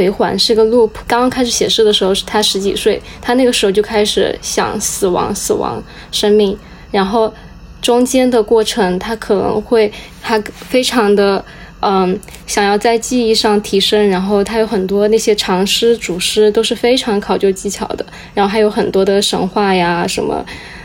[0.00, 0.88] 回环是个 loop。
[1.06, 6.56] 刚刚开始写诗的时候，是他十几岁，他那个时候就开始想死亡、死亡、生命。
[6.90, 7.30] 然后
[7.82, 11.44] 中间的过程，他可能会他非常的
[11.80, 14.08] 嗯，想要在技艺上提升。
[14.08, 18.06] 然后他有很多那些长诗、主诗都是非常考究技巧的。
[18.32, 20.42] 然后还有很多的神话呀什么。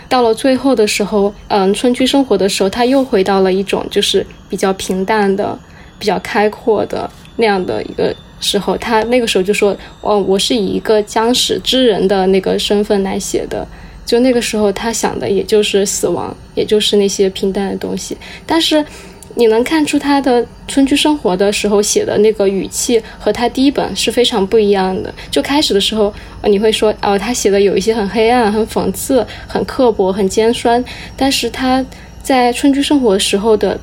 [0.10, 5.58] 到了最后的时候，嗯，村居生活的时候，他又回到了一种就是比较平淡的、
[5.98, 8.14] 比较开阔的那样的一个。
[8.40, 13.68] 时候，他那个时候就说：“哦，我是以一个将死之人的那个身份来写的。”
[14.06, 18.16] 就那个时候，他想的也就是死亡，也就是那些平淡的东西。
[18.46, 18.86] 但是，
[19.34, 25.12] 你能看出他的春居生活的时候写的那个语气和他第一本是非常不一样的。
[25.32, 30.84] 就开始的时候，你会说：“哦，他写的有一些很黑暗、很讽刺、很刻薄、很尖酸。”
[31.18, 31.84] 但是他
[32.22, 33.80] 在春居生活时候的，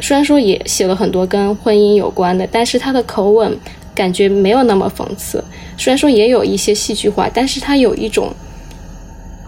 [0.00, 3.56] 虽然说也写了很多跟婚姻有关的，但是他的口吻。
[4.00, 5.44] 感觉没有那么讽刺，
[5.76, 8.32] 虽然说也有一些戏剧化，但是它有一种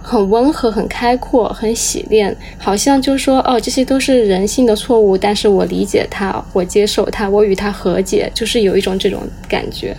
[0.02, 9.96] 很温和、很开阔、很洗练，好像就是说哦，这些都是人性的错误，但是我理解它，我接受它，我与它和解，就是有一种这种感觉。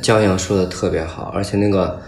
[0.00, 2.00] 焦阳说的特别好，而且那个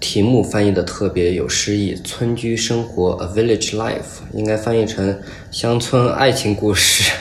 [0.00, 5.16] 题目翻译的特别有诗意，《村居生活》（A Village Life） 应该翻译成
[5.52, 7.12] 乡村爱情故事。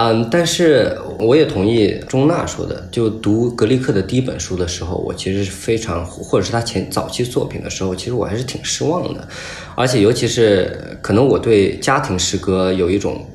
[0.00, 9.26] 嗯，但是我也同意钟娜说的，就读格里克的第一本书的时候，我其实是非常，或者是他前早期作品的时候，其实我还是挺失望的，
[9.74, 13.26] 而且尤其是可能我对家庭诗歌有一种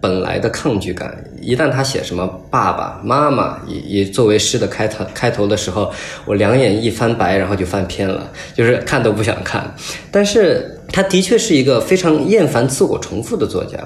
[0.00, 5.92] 本来的抗拒感，一旦他写什么爸爸妈妈也也作为诗的开头开头的时候，
[6.24, 9.74] 我两眼一翻白，然后就翻篇了，就是看都不想看，
[10.12, 10.78] 但是。
[10.92, 13.78] 他的确是一个非常厌烦自我重复的作家，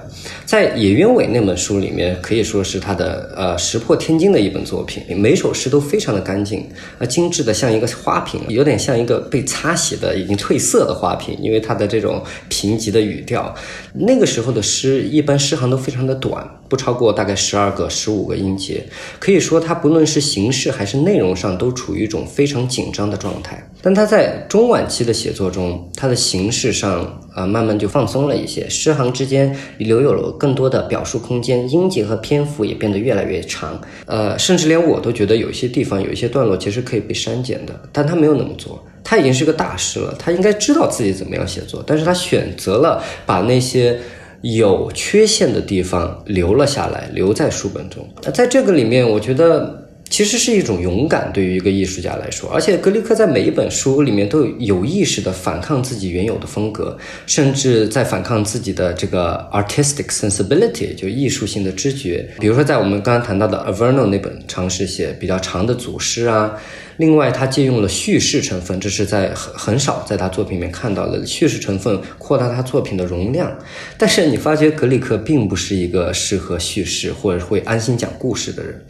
[0.45, 13.55] 在《野鸢尾》那本书里面，可以说是他的呃石破天惊的一本作品，每首诗都非常的干净，啊，精致的像一个花瓶，有点像一个被擦洗的已经褪色的花瓶，因为它的这种贫瘠的语调。
[13.95, 18.85] 那个时候的诗，一般诗行都非常的短，不超过大概十二个、十五个音节，
[19.21, 23.71] 可以说他不论是形式还是内容上，都处于一种非常紧张的状态。
[23.81, 26.96] 但他在中晚期的写作中，他的形式上
[27.35, 33.81] 啊慢慢就放松了一些，诗行之间留有了更多的表述空间，音节和篇幅也变得越来越长。
[34.07, 38.85] 呃，甚至连我都觉得有一些地方有一些段落其实可以被删减的，但他没有那么做。
[39.03, 43.99] 他已经是个大师了，他应该知道自己怎么样写作，但是他选择了把那些
[44.43, 48.09] 有缺陷的地方留了下来，留在书本中。
[48.23, 49.86] 那在这个里面，我觉得。
[50.09, 52.49] 其实是一种勇敢，对于一个艺术家来说。
[52.51, 56.97] 而且格里克在每一本书里面都有意识的反抗自己原有的风格，
[57.27, 62.29] 甚至在反抗自己的这个 artistic sensibility，就艺术性的知觉。
[62.39, 66.57] 比如说，在我们刚刚谈到的 Averno 那本尝试写比较长的组诗啊。
[66.99, 73.55] 另外，他借用了叙事成分，这是在很很少在他作品里面看到的叙事成分，扩大他作品的容量。
[73.99, 78.83] 但是你发觉格里克并不是一个适合叙事或者会安心讲故事的人，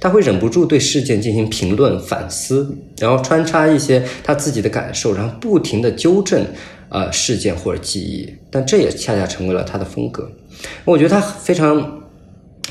[0.00, 6.44] 他会忍不住对事件进行评论、反思，然后穿插一些他自己的感受，然后不停的纠正
[6.88, 8.28] 呃事件或者记忆。
[8.50, 10.30] 但这也恰恰成为了他的风格。
[10.84, 11.98] 我觉得他非常。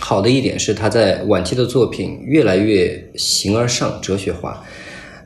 [0.04, 4.64] 好的一点是，他在晚期的作品越来越形而上、哲学化。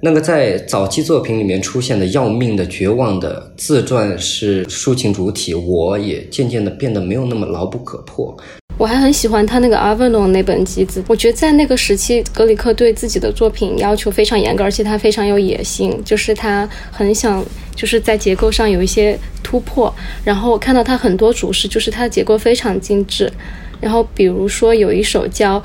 [0.02, 8.36] 那个在早期作品里面出现的要命的、绝望的自传是抒情主体，我也渐渐的变得没有那么牢不可破。
[8.78, 19.94] 我还很喜欢他那个 Avon，那本集子，我觉得在那个时期，格里克对自己的作品要求非常严格，而且他非常有野心，就是他很想就是在结构上有一些突破。
[20.24, 23.32] 然后我看到他很多主诗，就是他的结构非常精致。
[23.80, 25.60] 然后，比如说有一首叫《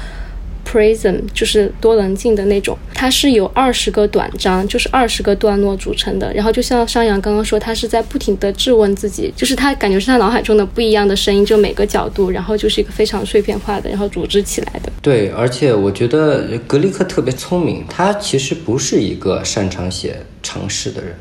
[0.70, 6.32] Prism》，就是多棱镜的那种，它是有二十个短章，就是二十个段落组成的。
[6.32, 14.92] 然后就像商阳刚刚说，他是在不停的质问自己，就是他感觉是他脑海中的不一样的声音，就每个角度，然后就是一个非常碎片化的，然后组织起来的。
[15.02, 21.14] 对，而且我觉得格里克特别聪明，他其实不是一个擅长写尝试的人。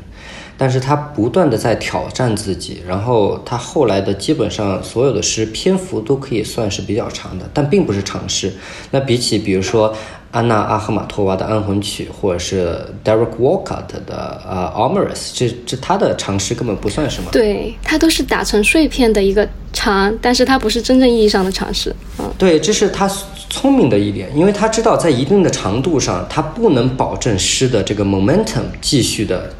[0.60, 8.52] 但是他不断的在挑战自己，然后他后来的基本上所有的诗篇幅都可以算是比较长的，但并不是长诗。
[8.90, 9.90] 那比起比如说
[10.32, 17.30] 安娜阿赫玛托娃的安魂曲，或者是 Derek Walcott 的呃 Amorous，这这他的长诗根本不算什么。
[17.32, 21.96] 对他都是打成碎片的一个长，但是他不是真正意义上的长诗。
[22.18, 23.10] 嗯，对，这是他
[23.48, 29.50] 聪明的一点，因为他知道在一定的长度上，他不能保证诗的这个 momentum 继续的。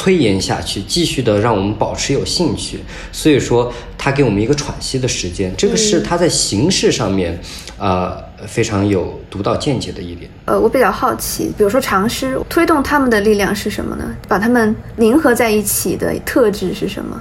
[0.00, 2.78] 推延下去，继续的让我们保持有兴趣，
[3.12, 7.38] 所以说他给我们一个喘息的时间，这个是他在形式上面，
[7.76, 10.30] 呃，非常有独到见解的一点。
[10.46, 14.16] 呃，我比较好奇，比如说长诗推动他们的力量是什么呢？
[14.26, 17.20] 把他们凝合在一起的特质是什么？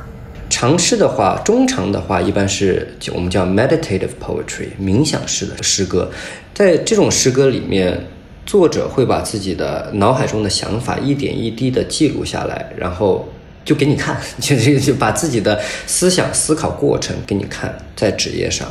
[0.50, 6.10] 长诗的话，中长的话，一般是我们叫 meditative poetry，冥想式的诗歌，
[6.54, 8.02] 在这种诗歌里面。
[8.50, 13.30] 作者会把自己的脑海中的想法一点一滴的记录下来，然后
[13.64, 18.68] 就给你看， 就就就把自己的思想思考过程给你看在纸页上。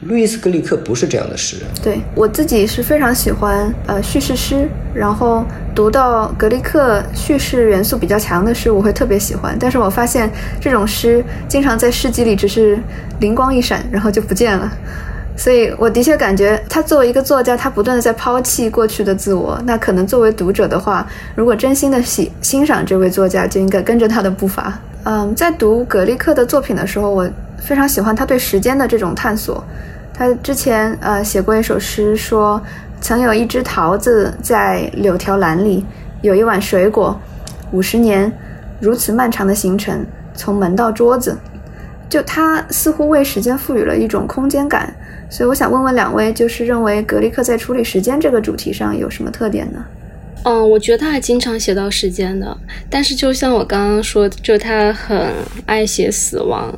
[0.00, 1.66] 路易斯·格里克不是这样的诗人。
[1.80, 5.44] 对我自己是非常喜欢呃叙事诗，然后
[5.76, 9.56] 读到格里克叙事元素比较强的诗，我会特别喜欢。
[9.60, 10.28] 但是我发现
[10.60, 12.76] 这种诗经常在诗集里只是
[13.20, 14.70] 灵光一闪，然后就不见了。
[15.36, 19.60] 所以，我的确感觉他作为一个作家，他不断的在抛弃过去的自我。
[19.66, 21.04] 那可能作为读者的话，
[21.34, 24.78] 如果真心的喜欣赏这位作家，就应该跟着他的步伐。
[25.02, 27.28] 嗯，在读格里克的作品的时候，我
[27.58, 29.62] 非常喜欢他对时间的这种探索。
[30.14, 32.62] 他之前呃写过一首诗，说
[33.00, 35.84] 曾有一只桃子在柳条篮里，
[36.22, 37.20] 有一碗水果，
[37.72, 38.32] 五十年，
[38.80, 41.36] 如此漫长的行程，从门到桌子，
[42.08, 44.94] 就他似乎为时间赋予了一种空间感。
[45.34, 49.84] 所以我想问问两位，就是认为格力克在处理时间这个主题上有什么特点呢？
[50.44, 52.56] 嗯，我觉得他还经常写到时间的，
[52.88, 55.28] 但是就像我刚刚说，就他很
[55.66, 56.72] 爱写死亡。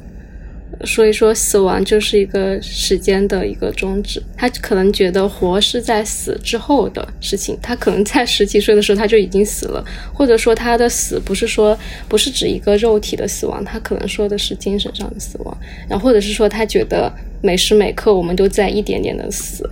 [0.85, 4.23] 所以说，死亡就是一个时间的一个终止。
[4.37, 11.77] 他可能觉得活是在死之后的事情，他可能在十几岁的时候他就已经死了，或者说他的死不是说
[12.09, 15.59] 不是指一个肉体的死亡，他可能说的是精神上的死亡。
[15.89, 17.11] 然后或者是说他觉得
[17.41, 19.69] 每时每刻我们都在一点点的死。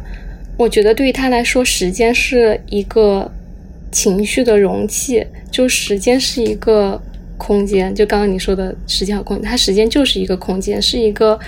[0.57, 3.31] 我觉得对于他来说，时间是一个
[3.91, 7.01] 情绪的容器，就时间是一个。
[7.47, 11.39] 空间就刚刚你说的时间和空间，它时间就是一个空间，是一个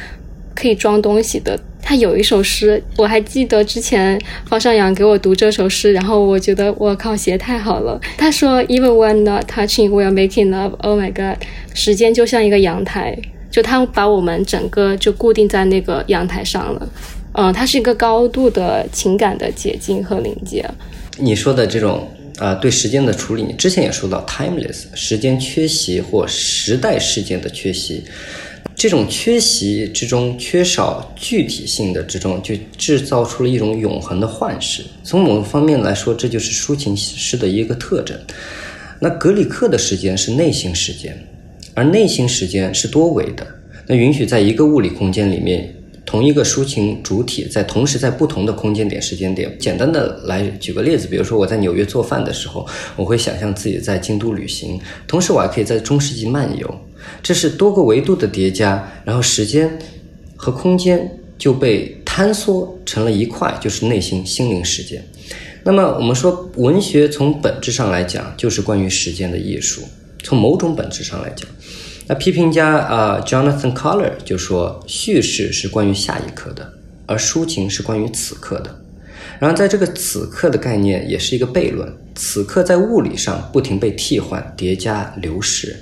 [0.55, 1.59] 可以装东西的。
[1.81, 7.99] 他有一首诗，我还记得之前方上阳给我读这首诗，然后我觉得我靠，写太好了。
[8.19, 10.73] 他说：“Even when not touching, we are making love.
[10.81, 11.41] Oh my god！”
[11.73, 13.17] 时间就像一个阳台，
[13.51, 16.89] 就他把我们整个就固定在那个阳台上了。
[17.33, 20.69] 嗯，它是一个高度的情感的解禁和临界。
[21.17, 22.07] 你说的这种。
[22.39, 28.05] 啊，对时间的处理，你之前也说到 timeless，时间缺席或时代事件的缺席，
[28.75, 34.85] 这种缺席之中缺少具体性的之中，就制造出了一种永恒的幻视。
[35.03, 38.19] 从某个方面来说，这就是抒情诗的一个特征。
[39.01, 41.19] 那格里克的时间是内心时间，
[41.75, 43.47] 而内心时间是多维的，
[43.87, 45.75] 那允许在一个物理空间里面
[46.07, 49.55] 同一个抒情主体在同时在不同的空间点、时间点。
[49.59, 56.81] 简单的来举个例子，比如说我在纽约做饭的时候，我会想象自己在京都旅行，同时我还可以在中世纪漫游。
[57.23, 59.79] 这是多个维度的叠加，然后时间
[60.37, 65.03] 和空间就被坍缩成了一块，就是内心心灵世界。
[65.65, 69.83] 那么我们说，文学从本质上来讲，就是关于时间的艺术。
[70.23, 71.49] 从某种本质上来讲，
[72.09, 76.73] 那批评家啊，Jonathan c o l l e r 就说，叙事是关于下一刻的，
[77.05, 78.79] 而抒情是关于此刻的。
[79.41, 85.77] 然后在这个此刻的概念也是一个悖论，此刻在物理上不停被替换、叠加、流逝。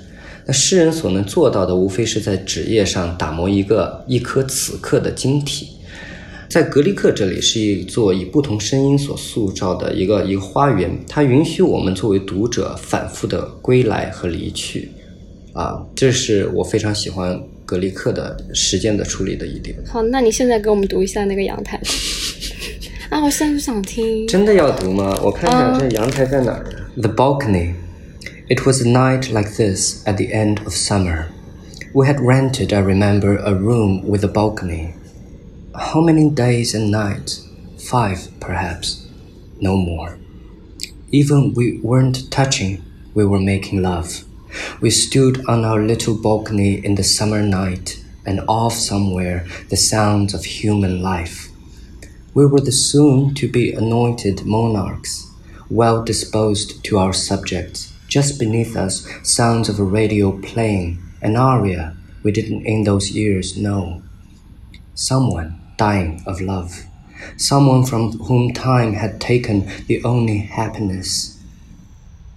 [0.47, 5.69] 那诗人所能做到的，无非是在纸页上打磨一个一颗此刻的晶体。
[6.49, 14.89] 在格里克这里是一座以不同声音所塑造的一个一个花园，它允许我们作为读者反复的归来和离去，
[15.54, 19.76] 啊，这是我非常喜欢格里克的时间的处理的一点。
[19.86, 21.80] 好，那你现在给我们读一下那个阳台
[23.10, 24.26] 啊，我现在就想听。
[24.28, 25.18] 真的要读吗？
[25.22, 26.64] 我看看这阳台在哪儿。
[26.96, 27.74] The balcony.
[28.48, 31.26] It was a night like this at the end of summer.
[31.92, 34.94] We had rented, I remember, a room with a balcony.
[35.72, 37.42] How many days and nights?
[37.78, 39.06] Five, perhaps.
[39.60, 40.18] No more.
[41.12, 42.82] Even we weren't touching,
[43.14, 44.24] we were making love.
[44.81, 50.33] We stood on our little balcony in the summer night, and off somewhere the sounds
[50.33, 51.49] of human life.
[52.33, 55.31] We were the soon to be anointed monarchs,
[55.69, 57.93] well disposed to our subjects.
[58.07, 63.57] Just beneath us, sounds of a radio playing, an aria we didn't in those years
[63.57, 64.01] know.
[64.93, 66.85] Someone dying of love,
[67.37, 71.34] someone from whom time had taken the only happiness,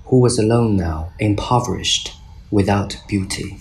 [0.08, 2.14] who was alone now, impoverished,
[2.50, 3.58] without beauty.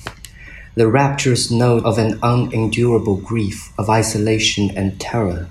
[0.75, 5.49] The rapturous note of an unendurable grief, of isolation and terror,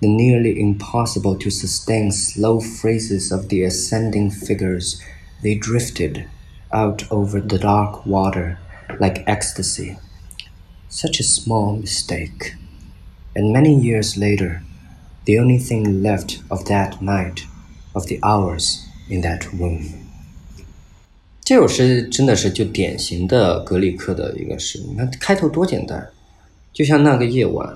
[0.00, 5.02] the nearly impossible to sustain slow phrases of the ascending figures,
[5.42, 6.28] they drifted
[6.72, 8.58] out over the dark water
[9.00, 9.98] like ecstasy.
[10.88, 12.54] Such a small mistake.
[13.34, 14.62] And many years later,
[15.24, 17.46] the only thing left of that night,
[17.94, 20.05] of the hours in that room.
[21.46, 24.80] 这首诗真的是就典型的格里克的一个诗。
[24.88, 26.04] 你看开头多简单，
[26.72, 27.72] 就像那个夜晚，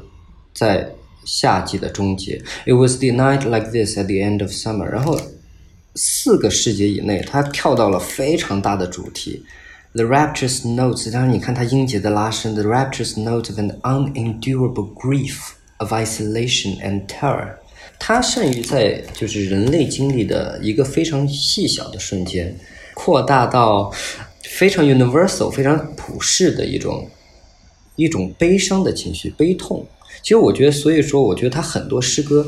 [0.53, 0.91] 在
[1.25, 2.43] 夏季的终结。
[2.67, 4.87] It was the night like this at the end of summer。
[4.87, 5.17] 然后
[5.95, 9.45] 四个世节以内，它跳到了非常大的主题。
[9.93, 17.55] The rapturous notes，当然你看它音节的拉伸，the rapturous notes of an unendurable grief of isolation and terror。
[18.01, 22.53] 它善于在就是人类经历的一个非常细小的瞬间，
[23.03, 23.91] 扩大到
[24.43, 27.09] 非常 universal、非常普世的一种
[27.97, 29.87] 一种悲伤的情绪，悲痛。
[30.23, 32.47] 其实我觉得，所以说，我觉得他很多诗歌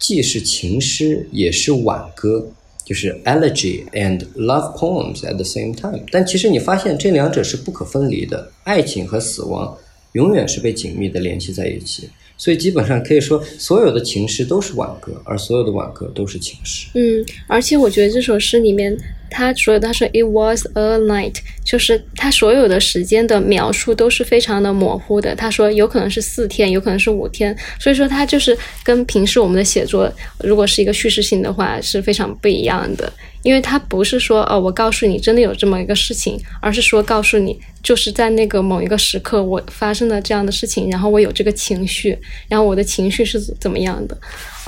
[0.00, 2.48] 既是情诗，也是挽歌。
[2.84, 9.78] 就是 elegy and love poems at the same time，但其实你发现这两者是不可分离的，爱情和死亡
[10.14, 16.88] 永远是被紧密的联系在一起，所以基本上可以说，所有的情诗都是挽歌，而所有的挽歌都是情诗。
[16.94, 18.98] 嗯，而且我觉得这首诗里面。
[19.32, 25.34] 他说：“他说 it was a night，就是他所有的时间的描述都是非常的模糊的。
[25.34, 30.12] 他说有可能是四天，有可能是五天，所以说他就是跟平时我们的写作，
[30.44, 33.12] 如果是一个叙事性的话，是非常不一样的。
[33.42, 42.16] 因为他不是说哦，我告诉你真的有这么一个事情，而是说告诉你就是在那个某一个时刻我发生了这样的事情，然后我有这个情绪，
[42.48, 44.16] 然后我的情绪是怎么样的。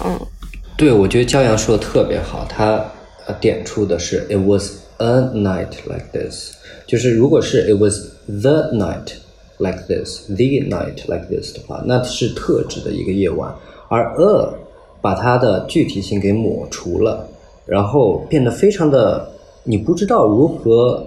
[0.05, 0.21] 嗯，
[0.77, 2.85] 对，我觉得骄阳说的特别好，他。”
[3.27, 6.53] 呃，点出的是 "It was a night like this"，
[6.87, 9.15] 就是如果是 "It was the night
[9.59, 13.55] like this"，"the night like this" 的话，那是特指的一个夜晚，
[13.89, 14.55] 而 "a"
[15.01, 17.27] 把它的具体性给抹除了，
[17.65, 19.27] 然后变得非常的
[19.63, 21.07] 你不知道如何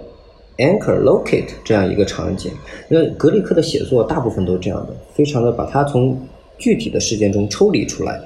[0.56, 2.50] anchor locate 这样一个场景。
[2.88, 6.20] 那格里克的写作大部分都这样的，非常的把它从
[6.58, 8.20] 具体的事件中抽离出来，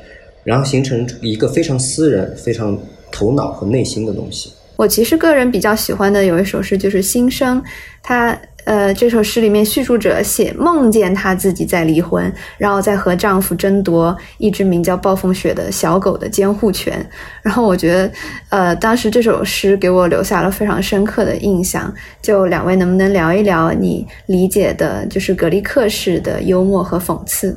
[0.45, 2.78] 然后形成一个非常私人、非常。
[3.12, 4.52] 头脑和内心的东西。
[4.74, 7.60] 我其实个人比较喜欢的有一首诗，就是《新生》。
[8.02, 17.04] 他呃，这首诗里面叙述者写梦见他自己在离婚，然后在和丈夫争夺一只名叫暴风雪的小狗的监护权。
[17.42, 18.12] 然后我觉得，
[18.50, 21.92] 呃，当时这首诗给我留下了非常深刻的印象。
[22.20, 27.56] 就两位能不能聊一聊你理解的，就是格里克式的幽默和讽刺？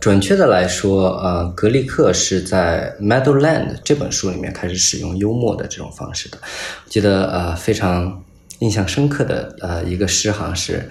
[0.00, 6.38] 准确的来说，呃，格里克是在《Meadowland》这本书里面开始使用幽默的这种方式的。
[6.42, 8.22] 我记得，呃，非常
[8.60, 10.88] 印象深刻的，呃，一个诗行是：“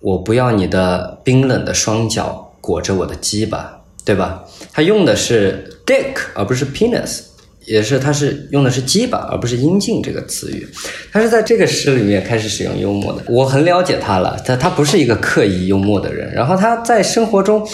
[0.00, 4.42] 我不要你的冰冷的双脚，裹着我的鸡巴，对吧？
[4.72, 7.20] 他用的是 dick 而不是 penis，
[7.66, 10.66] 也是他是用的是鸡巴而不是阴茎这个词语。
[11.12, 13.22] 他是在这个诗里面开始使用幽默的。
[13.28, 16.32] 我很了解他了，他他不是一个刻意幽默的人。
[16.32, 17.66] 然后他在生活中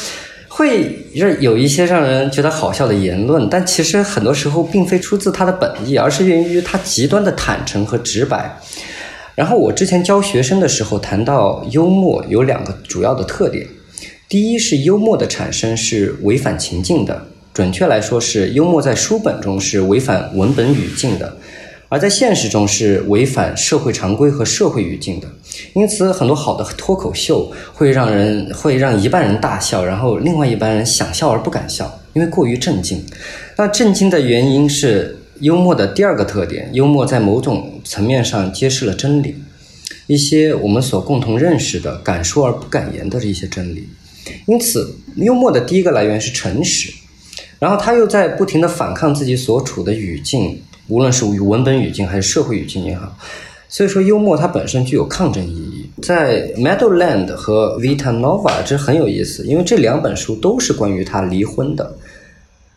[0.60, 8.60] 会让有一些让人觉得好笑的言论，但其实很多时候并非出自他的本意，而是源于他极端的坦诚和直白。
[9.34, 13.66] 然后我之前教学生的时候谈到幽默有两个主要的特点，
[14.28, 21.38] 第一是幽默的产生是违反情境的，准确来说是幽默在书本中是违反文本语境的，
[21.90, 25.28] 而在现实中是违反社会常规和社会语境的。
[25.74, 33.04] 因此，很多好的脱口秀会让人会让一半人大笑，然后另外一半人想笑而不敢笑，因为过于震惊。
[33.58, 35.18] 那震惊的原因是。
[35.40, 39.34] 幽默的第二个特点，幽默在某种层面上揭示了真理，
[40.06, 43.88] 一些我们所共同认识的、敢说而不敢言的这些真理。
[44.44, 46.92] 因此，幽默的第一个来源是诚实，
[47.58, 50.60] 然后他又在不停的反抗自己所处的语境，
[50.90, 53.16] 无论是文本语境还是社会语境也好。
[53.72, 55.88] 所以说，幽默它本身具有抗争意义。
[56.02, 61.94] 在 Meadowland 和 Vita Nova，这很有意思，因为这两本书都是关于他离婚的。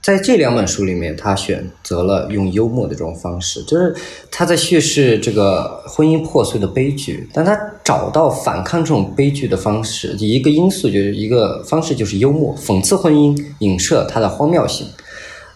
[0.04, 3.96] 在这两本书里面，他选择了用幽默的这种方式，就是
[4.30, 14.86] 他在叙事这个婚姻破碎的悲剧，但他找到反抗这种悲剧的方式，一个因素就是一个方式就是幽默，讽刺婚姻，影射它的荒谬性。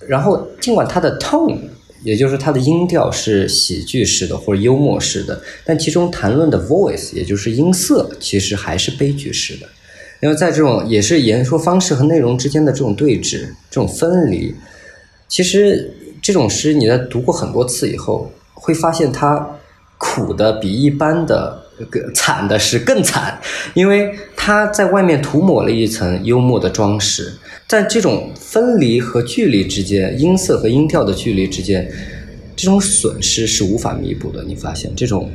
[0.08, 1.58] 然后，尽管他的 tone，
[2.04, 9.68] 也就是它的音调是喜剧式的或者幽默式的，但其中谈论的 voice，也就是音色，其实还是悲剧式的。
[10.20, 14.56] 因为在这种也是言说方式和内容之间的这种对峙、这种分离，
[15.28, 19.60] 其实这种诗你在读过很多次以后，会发现它
[20.00, 23.40] 苦的比一般的个惨的是更惨，
[23.76, 27.34] 因为它在外面涂抹了一层幽默的装饰，
[27.68, 31.92] 在这种分离和距离之间，音色和音调的距离之间，
[32.56, 34.44] 这种损失是无法弥补的。
[34.44, 35.30] 你发现这种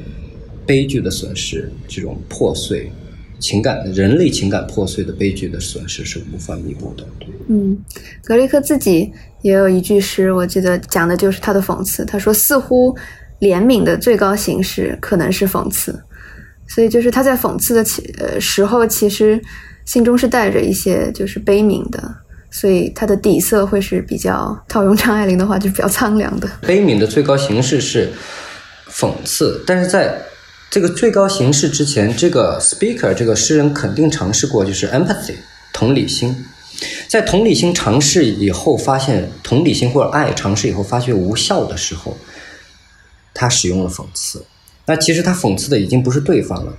[0.64, 2.90] 悲剧的损失，这种破碎。
[3.38, 7.04] 情感，人类情感破碎的悲剧的损失是无法弥补的。
[7.48, 7.76] 嗯，
[8.22, 9.12] 格雷克自己
[9.42, 12.04] 也有一句诗，我记得讲的就是他的讽刺。
[12.04, 12.96] 他说：“似乎
[13.40, 16.00] 怜悯的最高形式可能是讽刺。”
[16.68, 19.42] 所以就是他在讽刺的其呃时候，其实
[19.84, 22.14] 心中是带着一些就是悲悯的，
[22.50, 26.48] 所以他的底色会是比较套用张爱玲的话，就是比较苍凉的。
[26.62, 28.12] 悲悯的最高形式是
[28.90, 30.22] 讽刺，但是在。
[30.74, 35.34] 这个最高形式之前，这个 speaker 这个诗人肯定尝试过，就是 empathy
[35.70, 36.34] 同理心。
[37.08, 42.16] 在同理心尝试以后，发现同理心或者爱尝试以后发觉无效的时候，
[43.34, 44.46] 他使用了讽刺。
[44.86, 46.72] 那其实他讽刺的已经不是对方了，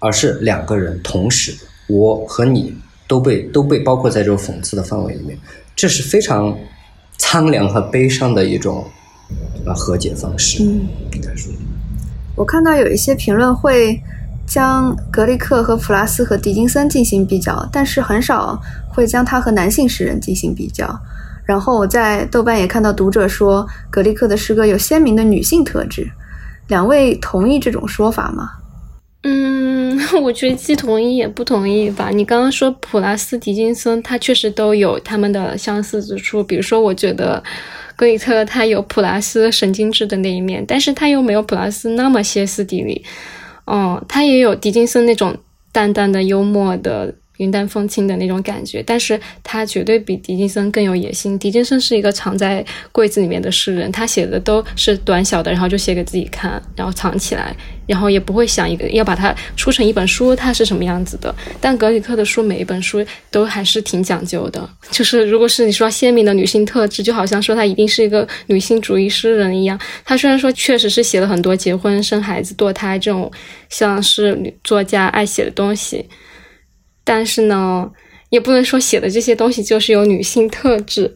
[0.00, 1.54] 而是两个人同时，
[1.88, 2.74] 我和你
[3.06, 5.38] 都被都被包括在这种讽刺的范围里面。
[5.74, 6.56] 这是非常
[7.18, 8.84] 苍凉和悲伤的一种
[9.66, 11.52] 啊和解方式，嗯应该说。
[12.34, 14.00] 我看到有一些评论会
[14.46, 20.98] 将格里克和普拉斯和狄金森进行比较，但是很少会将他和男性诗人进行比较。
[21.44, 26.10] 然后我在豆瓣也看到读者说格里克的诗歌有鲜明的女性特质。
[26.68, 28.50] 两位同意这种说法吗？
[29.28, 32.10] 嗯， 我觉得既同意也不同意吧。
[32.10, 36.44] 你刚刚说普拉斯、狄金森，他确实都有他们的相似之处。
[36.44, 37.42] 比如说，我觉得。
[37.96, 43.02] 格里特他有普拉斯神经质的那一面，但是他又没有普拉斯那么歇斯底里。
[43.64, 45.34] 嗯，他也有狄金森那种
[45.72, 47.14] 淡淡的幽默的。
[47.38, 51.38] 云淡风轻的那种感觉，但是他绝对比狄金森更有野心。
[51.38, 57.54] 狄金森是一个藏在柜子里面的诗人，他写的都是短小的，然后就写给自己看，然后藏起来，
[57.86, 61.34] 然后也不会想一个要把它出成一本书，它是什么样子的。
[61.60, 69.78] 但格里克的书每一本书都还是挺讲究的，就是如果是你说鲜明的女性特质，就好像说他一定是一个女性主义诗人一样。
[70.04, 73.30] 他虽然说确实是写了很多结婚、生孩子、堕胎这种
[73.68, 76.06] 像是女作家爱写的东西。
[77.06, 77.88] 但是呢，
[78.30, 81.14] 也不能说写的这些东西就是有女性特质，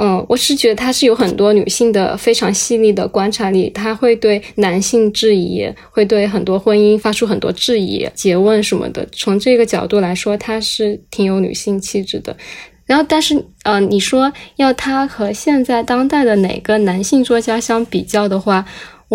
[0.00, 9.06] 嗯，我是觉得她是有很多女性的非常细腻的观察力，她会对男性质疑，会对很多婚姻发出很多质疑、诘问什么的。
[9.12, 12.36] 从这个角度来说，她是挺有女性气质的。
[12.84, 18.66] 然后，但是，呃，你说要她和现在当代的哪个男性作家相比较的话？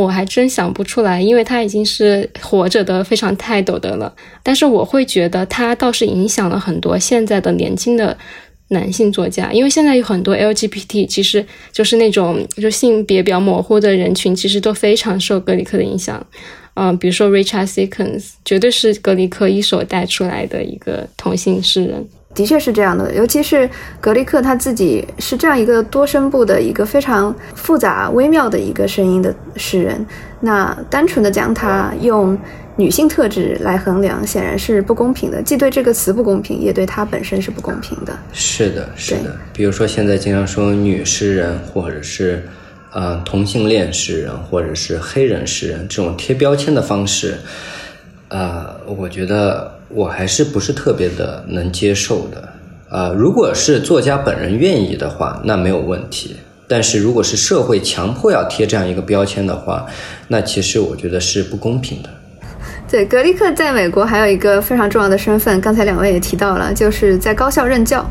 [0.04, 4.14] 我还真想不出来，因为他已经是活着的非常泰斗的了。
[4.44, 8.16] 但是我会觉得他倒是影响了很多现在的年轻的
[8.68, 16.24] 男性作家，因为现在有很多 LGBT，其实就是那种就性别比较模糊的人群，其实都非常受格里克的影响。
[16.76, 22.08] 嗯，比如说 Richard Sickens，绝对是格里克一手带出来的一个同性诗人。
[22.36, 23.68] 的确是这样的，尤其是
[24.00, 30.06] 格里克他自己是这样一个多声部的一个非常复杂微妙的一个声音的诗人。
[30.40, 32.38] 那单纯的将他用
[32.76, 38.16] 女性特质来衡量，显然是不公平的，既对这个词不公平，也对他本身是不公平的。
[38.34, 39.36] 是的，是的。
[39.52, 42.48] 比如说现在经常说女诗人，或者是
[42.92, 47.36] 呃同性恋诗人，或者是黑人诗人这种贴标签的方式，
[48.28, 49.76] 呃，我觉得。
[49.90, 52.50] 我还是不是特别的能接受的，
[52.90, 56.36] 啊，如果是作家本人愿意的话，那没有问题。
[56.68, 59.86] 但是如果是社会强迫要贴这样一个标签的话，
[60.28, 62.10] 那其实我觉得是不公平的。
[62.92, 68.06] 对，格里克在美国还有一个非常重要的身份，刚才两位也提到了，就是在高校任教。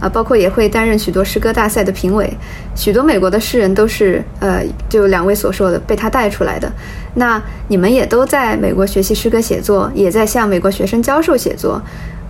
[0.00, 2.32] 啊，包括也会担任许多诗歌大赛的评委，
[2.74, 6.72] 许多美国的诗人都是，呃，就两位所说的被他带出来的。
[7.14, 11.80] 那你们也都在美国学习诗歌写作，也在向美国学生教授写作。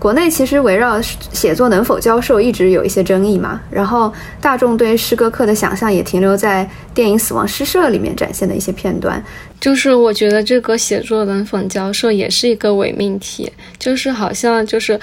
[0.00, 3.60] 国内其实围绕写作能否教授一直有一些争议嘛。
[3.70, 4.10] 然后
[4.40, 9.22] 大众对诗歌课的想象也停留在电影《死亡诗社》里面展现的一些片段。
[9.60, 14.98] 就是我觉得这个写作能否教授也是一个伪命题，就是好像就是。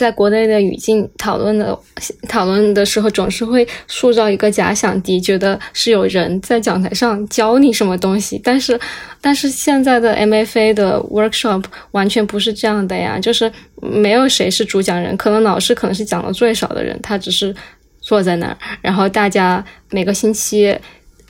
[0.00, 1.78] 在国内的语境讨论的
[2.26, 8.40] 讨论的时候，总是会塑造一个假想敌，觉得是有人在讲台上教你什么东西。
[8.42, 8.80] 但是，
[9.20, 17.54] 但是现在的 MFA 的 workshop 完全不是这样的呀，就是没有谁是主讲人，可能老师可能是讲的最少的人，他只是
[18.00, 20.74] 坐在那儿，然后大家每个星期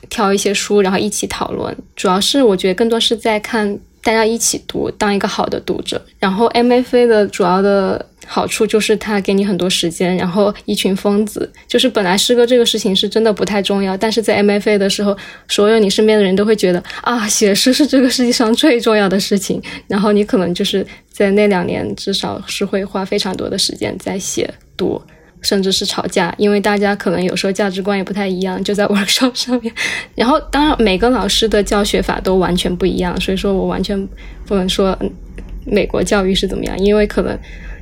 [0.09, 1.75] 挑一些书，然后一起讨论。
[1.97, 6.01] 主要是我觉得更多是在看大家一起读，当一个好的读者。
[6.19, 8.07] 然后 MFA 的主要的。
[8.27, 15.17] 好处就是他给你很多时间，然后一群疯子，就是本来诗歌这个事情是真的不太重要，但是在 MFA 的时候，
[15.47, 24.47] 所有你身边的人都会觉得啊，写诗是这个世界上最重要的事情，然后你可能就是在那两年至少是会花非常多的时间在写
[24.77, 25.01] 读，
[25.41, 29.73] 甚至是吵架，因为大家可能有时候价值观也不太一样，就在 workshop 上面。
[30.15, 34.07] 然后当然每个老师的教学法都完全不一样，所以说我完全
[34.45, 34.97] 不能说
[35.65, 37.37] 美国教育是怎么样，因为可能。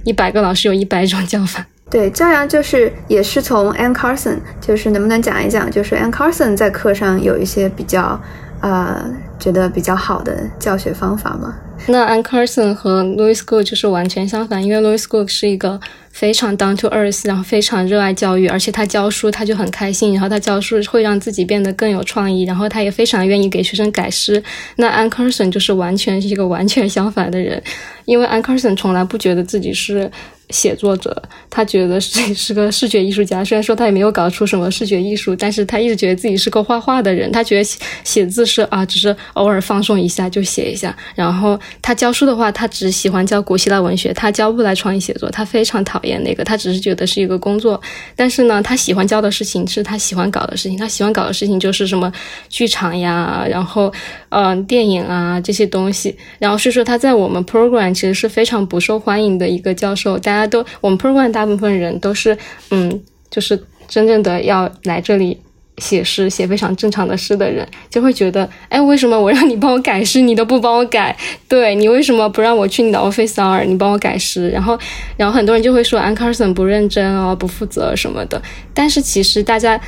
[0.10, 1.64] 一百个老师有一百种教法。
[1.88, 8.20] 对，教阳就是也是从 Ann Carson，就是能不能讲一讲，就是 Ann Carson 在课上有一些比较，
[8.62, 9.06] 呃，
[9.40, 11.56] 觉得比较好的教学方法吗？
[11.88, 15.80] 那 Ann Carson 和 Louis Cook 就是完全相反，因为 Louis Cook 是一个
[16.12, 24.44] 非常 down to earth，然后非常热爱教育，而且他教书他就很开心，然后他教书会让自己变得更有创意，然后他也非常愿意给学生改诗。
[24.76, 27.64] 那 Ann Carson 就是完全是一个完全相反的人。
[28.06, 30.10] 因为安卡森从来不觉得自己是
[30.50, 33.46] 写作者，他觉得自己是个视觉艺术家。
[33.46, 37.32] 虽然说他也没有搞出什么视觉艺术，但是他一直觉得自己是个画画的人。
[37.32, 40.96] 他觉得写写字是啊，只是偶尔放松一下就写一下。
[41.16, 46.44] 然后他教书的话，他只喜欢教古希腊文学，他教不来创意写作，他非常讨厌那个。
[46.44, 47.82] 他只是觉得是一个工作。
[48.16, 50.78] 但是呢，他喜欢教的事情是他喜欢搞的事情。
[50.78, 52.12] 他喜欢搞的事情就是什么
[52.50, 53.92] 剧场呀，然后
[54.30, 56.16] 嗯电影啊这些东西。
[56.38, 57.90] 然后所以说他在我们 program。
[58.00, 62.38] 其实是非常不受欢迎的一个教授，大家都我们 program 大部分人都是，
[62.72, 65.38] 嗯，就是真正的要来这里
[65.80, 71.16] 写诗、写非常正常的诗的人，就会觉得，哎，为什么我让你帮我改诗，你都不帮我改？
[71.48, 74.50] 对你为什么不让我去你的 office hour，你帮我改诗？
[74.50, 74.78] 然后，
[75.18, 78.42] 然后很多人就会说安 Carson 不认真哦，不负责什么的。
[78.74, 79.80] 但是其实大家。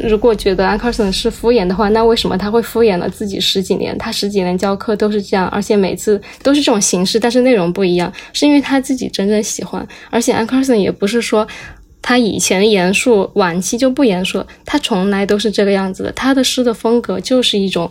[0.00, 3.96] 如果觉得安卡森是敷衍的话，那为什么他会敷衍了自己十几年？
[3.96, 9.86] 他十几年教课都是这样，而且每次都是这种形式，但是内容不一样，是因为他自己真正喜欢。
[10.10, 11.46] 而且安卡森也不是说
[12.08, 16.12] 他以前严肃，晚期就不严肃，他从来都是这个样子的。
[16.12, 17.90] 他的诗的风格就是一种。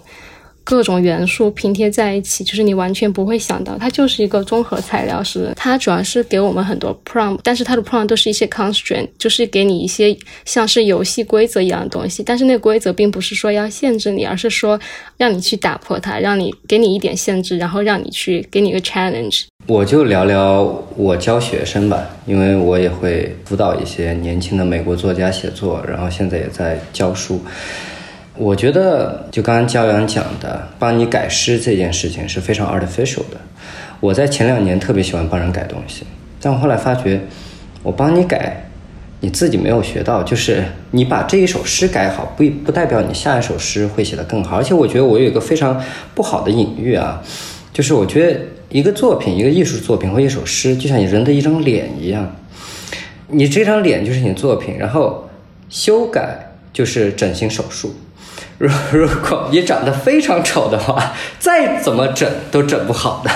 [0.66, 12.24] 各种元素拼贴在一起，就是你完全不会想到，它就是一个综合材料是它主要是给我们很多 prompt，但是它的 prompt 都是一些 constraint，就是给你一些像是游戏规则一样的东西。
[12.24, 14.80] 但是那个规则并不是说要限制你，而是说
[15.18, 19.44] 让你去打破它，让你给你一点限制，然后让你去给你一个 challenge。
[19.68, 27.40] 我就聊聊我教学生吧，因为我也会辅导一些年轻的美国作家写作，然后现在也在教书。
[28.38, 33.38] 我觉得，就刚刚焦阳讲的，帮你改诗这件事情是非常 artificial 的。
[34.02, 36.04] 我在前两年特别喜欢帮人改东西，
[36.42, 37.22] 但我后来发觉，
[37.82, 38.70] 我帮你改，
[39.22, 44.58] 你自己没有学到，就是你把这一首诗改好，不不代表你下一首诗会写得更好。
[44.58, 45.82] 而且我觉得我有一个非常
[46.14, 47.24] 不好的隐喻啊，
[47.72, 52.36] 就是我觉得一个作品、一个艺术作品或一首诗，就像你人的一张脸一样，
[53.30, 55.30] 你这张脸就是你的作品，然后
[55.70, 57.96] 修改就是整形手术。
[58.58, 63.32] 如 如果你长得非常丑的话，再怎么整都整不好的，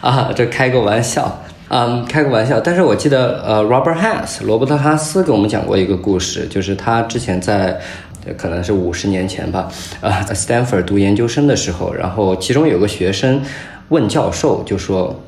[0.00, 2.60] 啊，这开个玩笑嗯，开个玩笑。
[2.60, 7.80] 但是我记得，呃，Robert Hass 罗伯特哈斯给我们讲过一个故事，就是他之前在，
[8.36, 9.70] 可能是五十年前吧，
[10.02, 13.40] 呃，Stanford 读研究生的时候，然后其中有个学生
[13.88, 15.18] 问教授，就说，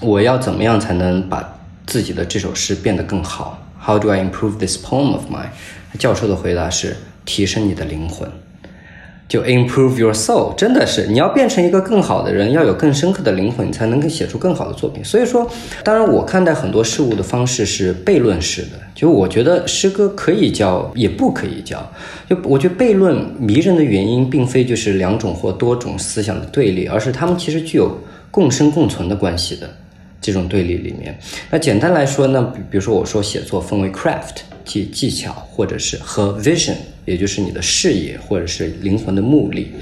[0.00, 5.48] 我要怎么样才能把自己的这首诗变得更好？How do I improve this poem of mine？
[5.98, 6.96] 教授的回答是：
[7.28, 8.26] 提升你的灵魂。
[9.28, 15.04] 就 improve your soul，真的是你要变成一个更好的人，要有更深刻的灵魂，你才能够写出更好的作品。
[15.04, 15.46] 所以说，
[15.84, 18.70] 当然我看待很多事物的方式是悖论式的。
[18.94, 21.92] 就我觉得诗歌可以教，也不可以教。
[22.26, 27.98] 就我觉得悖论迷人的原因，并非就是两种或多种思想的对立，而是他们其实具有
[28.30, 29.68] 共生共存的关系的
[30.22, 31.18] 这种对立里面。
[31.50, 34.38] 那简单来说呢，比比如说我说写作分为 craft。
[34.64, 36.74] 技技巧，或者是和 vision，
[37.08, 39.72] 也就是你的视野，或者是灵魂的目的。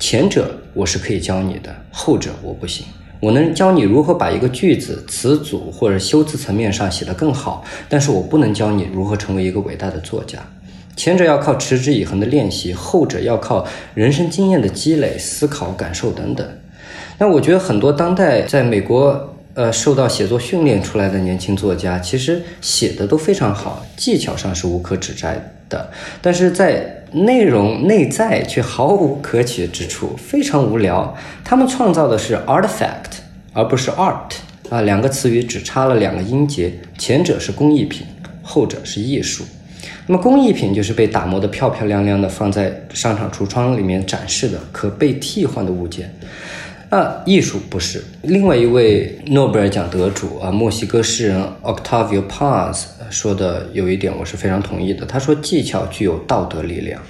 [0.00, 2.84] 前者我是可以教你的，后者我不行。
[3.20, 10.40] 我能教你如何把一个句子词组或者修辞层面上写得更好，但是我不能教你如何成为一个伟大的作家。
[10.96, 13.64] 前者要靠持之以恒的练习，后者要靠
[13.94, 16.44] 人生经验的积累、思考、感受等等。
[17.18, 19.31] 那我觉得很多当代在美国。
[19.54, 25.90] 呃，受到写作训练出来的年轻作家，其实写的都非常好，技巧上是无可指摘的，
[26.22, 31.14] 但是在内容内在却毫无可取之处，非常无聊。
[31.44, 33.20] 他们创造的是 artifact，
[33.52, 34.32] 而不是 art
[34.70, 38.06] 啊，两个词语只差了两个音节，前者是工艺品，
[38.42, 39.44] 后者是艺术。
[40.06, 46.12] 那么工艺品就是被打磨的漂漂亮亮的，放在商场橱窗里面展示的可被替换的物件。
[46.92, 48.04] 啊，艺术不是。
[48.20, 55.06] 另外一位诺贝尔奖得主啊，墨西哥诗人 Octavio Paz 说的有一点我是非常同意的。
[55.06, 57.00] 他说，技巧具有道德力量。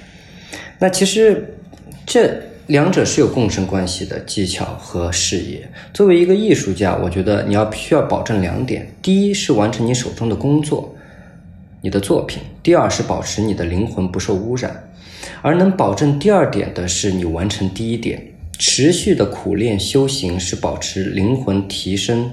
[0.79, 1.57] 那其实
[2.05, 2.33] 这
[2.67, 5.67] 两者是有共生关系的，技巧和视野。
[5.93, 10.95] 作为一个艺术家，我觉得你要需要保证两点：第一是完成你手中的工作，
[11.81, 14.89] 你的作品；第二是保持你的灵魂不受污染。
[15.41, 18.29] 而能保证第二点的是你完成第一点。
[18.57, 22.31] 持续的苦练修行是保持灵魂提升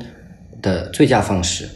[0.63, 1.69] 的最佳方式。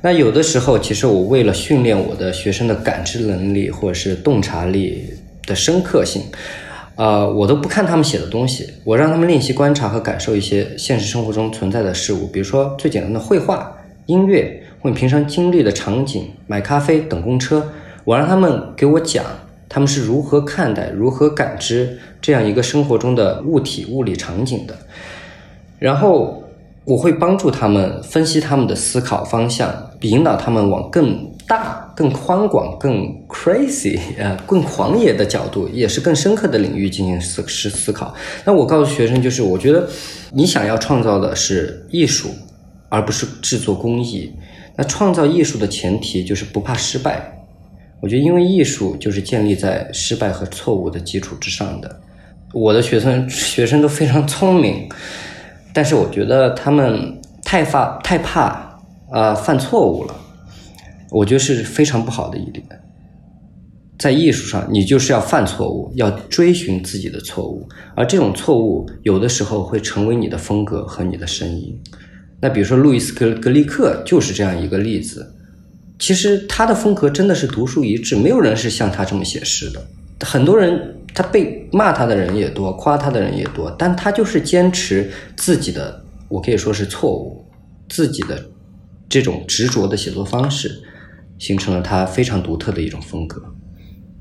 [0.00, 5.08] 那有的时候，其实我为了训练我的学生的感知能力或者是洞察力
[5.46, 6.22] 的深刻性，
[6.96, 13.76] 啊，我都不看他们写的东西，我让他们练习观察和感受一些现实生活中存在的事物，比如说最简单的绘画、
[14.06, 17.70] 音乐或你平常经历的场景、买咖啡、等公车，
[18.02, 19.24] 我让他们给我讲。
[19.72, 24.76] 他们是如何看待、如何感知这样一个生活中的物体、物理场景的？
[25.78, 26.44] 然后
[26.84, 38.14] 我会帮助他们分析他们的思考方向，引导他们往更大、更宽广、更 crazy 呃更狂野的角度，也是更深刻的领域进行思思思考。
[38.44, 39.88] 那我告诉学生，就是我觉得
[40.32, 42.28] 你想要创造的是艺术，
[42.90, 44.30] 而不是制作工艺。
[44.76, 47.31] 那创造艺术的前提就是不怕失败。
[48.02, 52.00] 我觉得，因为艺术就是建立在失败和错误的基础之上的。
[52.52, 54.88] 我的学生 学生都非常聪明，
[55.72, 58.76] 但是我觉得他们太发太怕
[59.12, 60.14] 啊犯错误了。
[61.12, 62.64] 我觉得是非常不好的一点。
[63.98, 71.78] 在艺术上，你就是要犯错误，要追寻自己的错误，而这种错误有的时候会成为你的风格和你的声音。
[72.40, 75.32] 那比如说，路易斯格格利克就是这样一个例子。
[76.02, 79.80] 其实他的风格真的是独树一帜，没有人是像他这么写诗的。
[80.26, 87.46] 很多人他被骂他的人也多，夸他的人也多，但他就是坚持自己的，我可以说是错误，
[87.88, 88.50] 自己的
[89.08, 90.82] 这种执着的写作方式，
[91.38, 93.40] 形成了他非常独特的一种风格。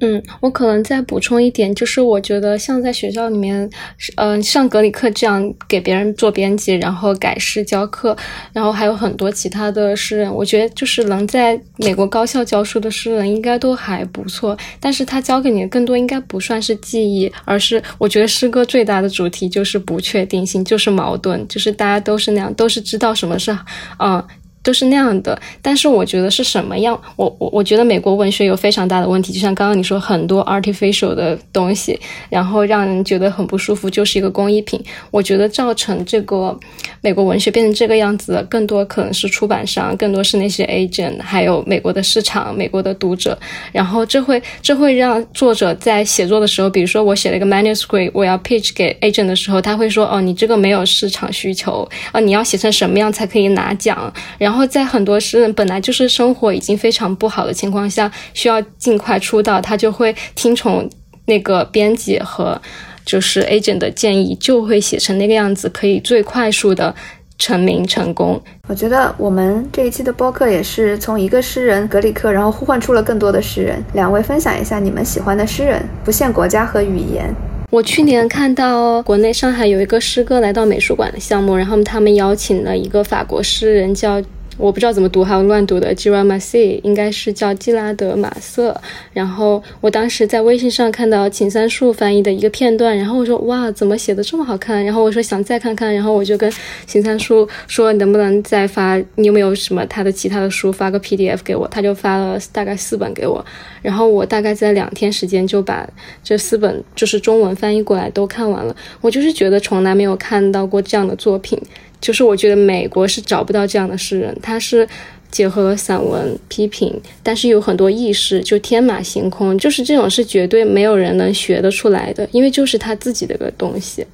[0.01, 3.69] 嗯，我可能再补充一点，就是我觉得像在学校里面，
[4.17, 8.17] 嗯，像格里克这样给别人做编辑，然后改诗教课，
[8.51, 14.57] 然后还有很多其他的诗人，我觉得就是能在美国高校教书的诗人应该都还不错。
[14.79, 23.55] 但是他教给你的更多应该不算是记忆，而是我觉得诗歌最大的主题就是不确定性，就是矛盾，就是大家都是那样，都是知道什么是，
[23.99, 24.23] 嗯。
[24.63, 26.99] 都是那样的，但是我觉得是什么样？
[27.15, 31.99] 我我我觉得美国文学有非常大的问题，就像刚刚你说很多 artificial 的东西，
[32.29, 34.83] 然后让人觉得很不舒服，就是一个工艺品。
[35.09, 36.57] 我觉得造成这个
[37.01, 43.37] 美国文学变成这个样子，更多可能是出版商，更多是那些 agent，还有美国的市场、美国的读者。
[43.71, 60.89] 然后这会这会让作者在写作的时候，比如说我写了一个 manuscript，我要 pitch 给 agent 的时候，他会说：“哦，你这个没有市场需求啊，你要写成什么样才可以拿奖？”然然后在很多诗人本来就是生活已经非常不好的情况下，需要尽快出道，他就会听从
[61.27, 62.61] 那个编辑和
[63.05, 66.93] 就是 agent 的建议，就会写成那个样子，可以最快速的。
[67.37, 68.39] 成名成功。
[68.67, 73.83] 我觉得我们这一期的播客也是从一个诗人格里克，然后呼唤出了更多的诗人。
[73.93, 77.33] 两位分享一下你们喜欢的诗人，不限国家和语言。
[77.71, 84.21] 我去年看到国内上海有一个诗歌来到美术馆的项目，然后他们邀请了一个法国诗人叫。
[84.57, 88.79] 我不知道怎么读，还有乱读的 g i r a m a s i 应该是叫基拉德马瑟。
[89.11, 94.83] 然后我当时在微信上看到秦三树翻译的一个片段，然后我说哇，怎么写的这么好看？
[94.85, 96.51] 然后我说想再看看，然后我就跟
[96.85, 99.01] 秦三树说，能不能再发？
[99.15, 101.67] 你有没有什么他的其他的书，发个 PDF 给我？
[101.69, 103.43] 他就发了大概四本给我，
[103.81, 105.89] 然后我大概在两天时间就把
[106.23, 108.75] 这四本就是中文翻译过来都看完了。
[108.99, 111.59] 我就是觉得从来没有看到过这样的作品。
[112.01, 114.85] 就是我觉得美国是找不到这样的诗人，他是
[115.29, 124.05] 结合了散文批评，但是有很多意识，就天马行空，就是这种是绝对没有人能学得出来的，因为就是他自己的个东西，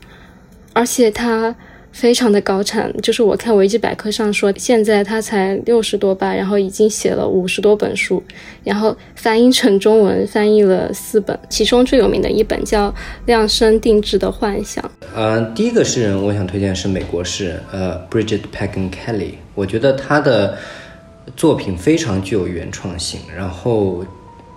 [0.74, 1.56] 而且他。
[1.92, 8.22] 非常的高产，就是我看维基百科上说，现在他才六十多吧，然后已经写了五十多本书，
[8.64, 12.90] 然后翻译成中文翻译了四本，其中最有名的一本叫
[13.26, 14.84] 《量身定制的幻想》。
[15.16, 20.58] 嗯，第一个诗人我想推荐是美国诗人，呃，Bridget Pagan Kelly，我觉得他的
[21.36, 24.06] 作品非常具有原创性，然后。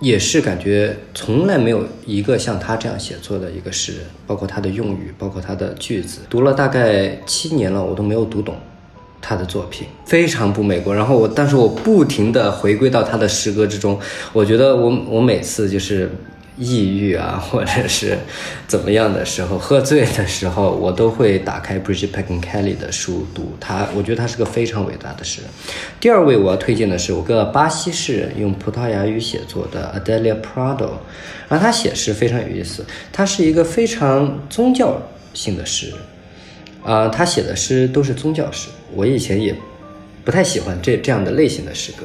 [0.01, 8.55] 也是感觉从来没有一个像他这样写作的一个诗人，包括他的用语，包括他的句子，读了大概七年了，我都没有读懂
[9.21, 10.93] 他的作品，非常不美国。
[10.93, 13.97] 然后我，但是我不停地回归到他的诗歌之中，
[14.33, 16.09] 我觉得我我每次就是。
[16.57, 18.17] 抑郁啊，或者是
[18.67, 23.87] 怎么样的时候，喝醉的时候，我都会打开 Bridget Pagan Kelly 的书读他。
[23.95, 25.49] 我觉得他是个非常伟大的诗人。
[25.99, 30.89] 第二位我要推荐的是我个巴西诗人，用葡萄牙语写作的 Adelia Prado。
[31.47, 35.01] 然后他写诗非常有意思，他是一个非常宗教
[35.33, 35.97] 性的诗人
[36.83, 38.67] 啊，他写的诗都是宗教诗。
[38.93, 39.55] 我以前也
[40.25, 42.03] 不太喜欢这这样的类型的诗歌，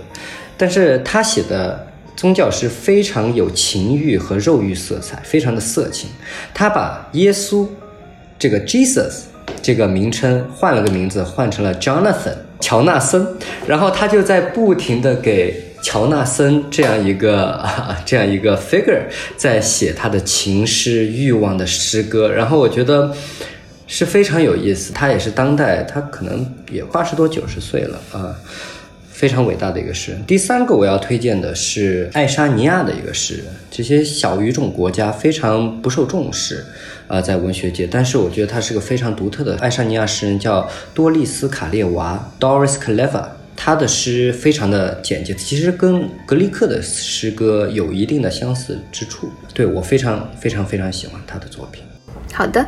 [0.57, 1.89] 但是他写的。
[2.17, 6.09] 宗教是非常有情欲和肉欲色彩，非常的色情。
[6.55, 7.69] 他把耶稣
[8.39, 9.25] 这个 Jesus
[9.63, 13.27] 这个名称换了个名字，换成了 Jonathan 乔纳森。
[13.67, 17.63] 然后他就在不停的给乔纳森这样一个
[18.07, 19.03] 这样一个 figure
[19.37, 22.33] 在写他的情诗、欲望的诗歌。
[22.33, 23.15] 然后我觉得
[23.87, 24.93] 是非常有意思。
[24.93, 28.35] 他也是当代，他可能也八十多九十岁了啊。
[29.17, 30.23] 非常伟大的一个诗人。
[30.27, 33.47] 第三个我要推荐的是爱沙尼亚的一个诗人。
[33.71, 36.63] 这些小语种国家非常不受重视，
[37.09, 37.89] 啊，在文学界。
[37.91, 43.25] 但是我觉得他是个非常独特的爱沙尼亚诗人，叫多丽斯卡列娃 （Doris Kaleva）。
[43.57, 49.31] 他的诗非常的简洁，其实跟格里克的诗歌有一定的相似之处。
[49.55, 51.83] 对我非常非常非常喜欢他的作品。
[52.35, 52.67] 好的，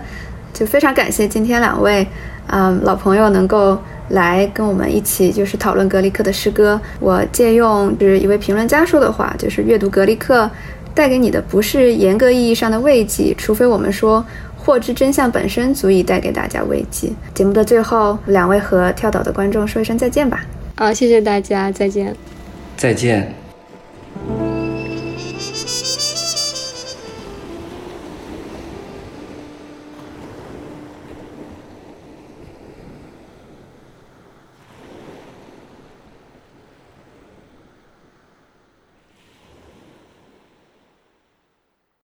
[0.55, 2.07] 就非常感谢今天两位，
[2.47, 3.79] 嗯，老朋友能够。
[4.09, 6.81] 来跟我们一起就是讨论格里克的诗歌。
[7.01, 10.51] 我借用是一位评论家说的话，就是阅读格里克
[10.95, 14.25] 带给你的不是严格意义上的慰藉，除非我们说
[14.57, 17.11] 获知真相本身足以带给大家慰藉。
[17.35, 20.45] 节目的最后，两位和跳岛的观众说一声再见吧。
[20.77, 22.15] 好，谢谢大家，再见，
[22.77, 23.33] 再见。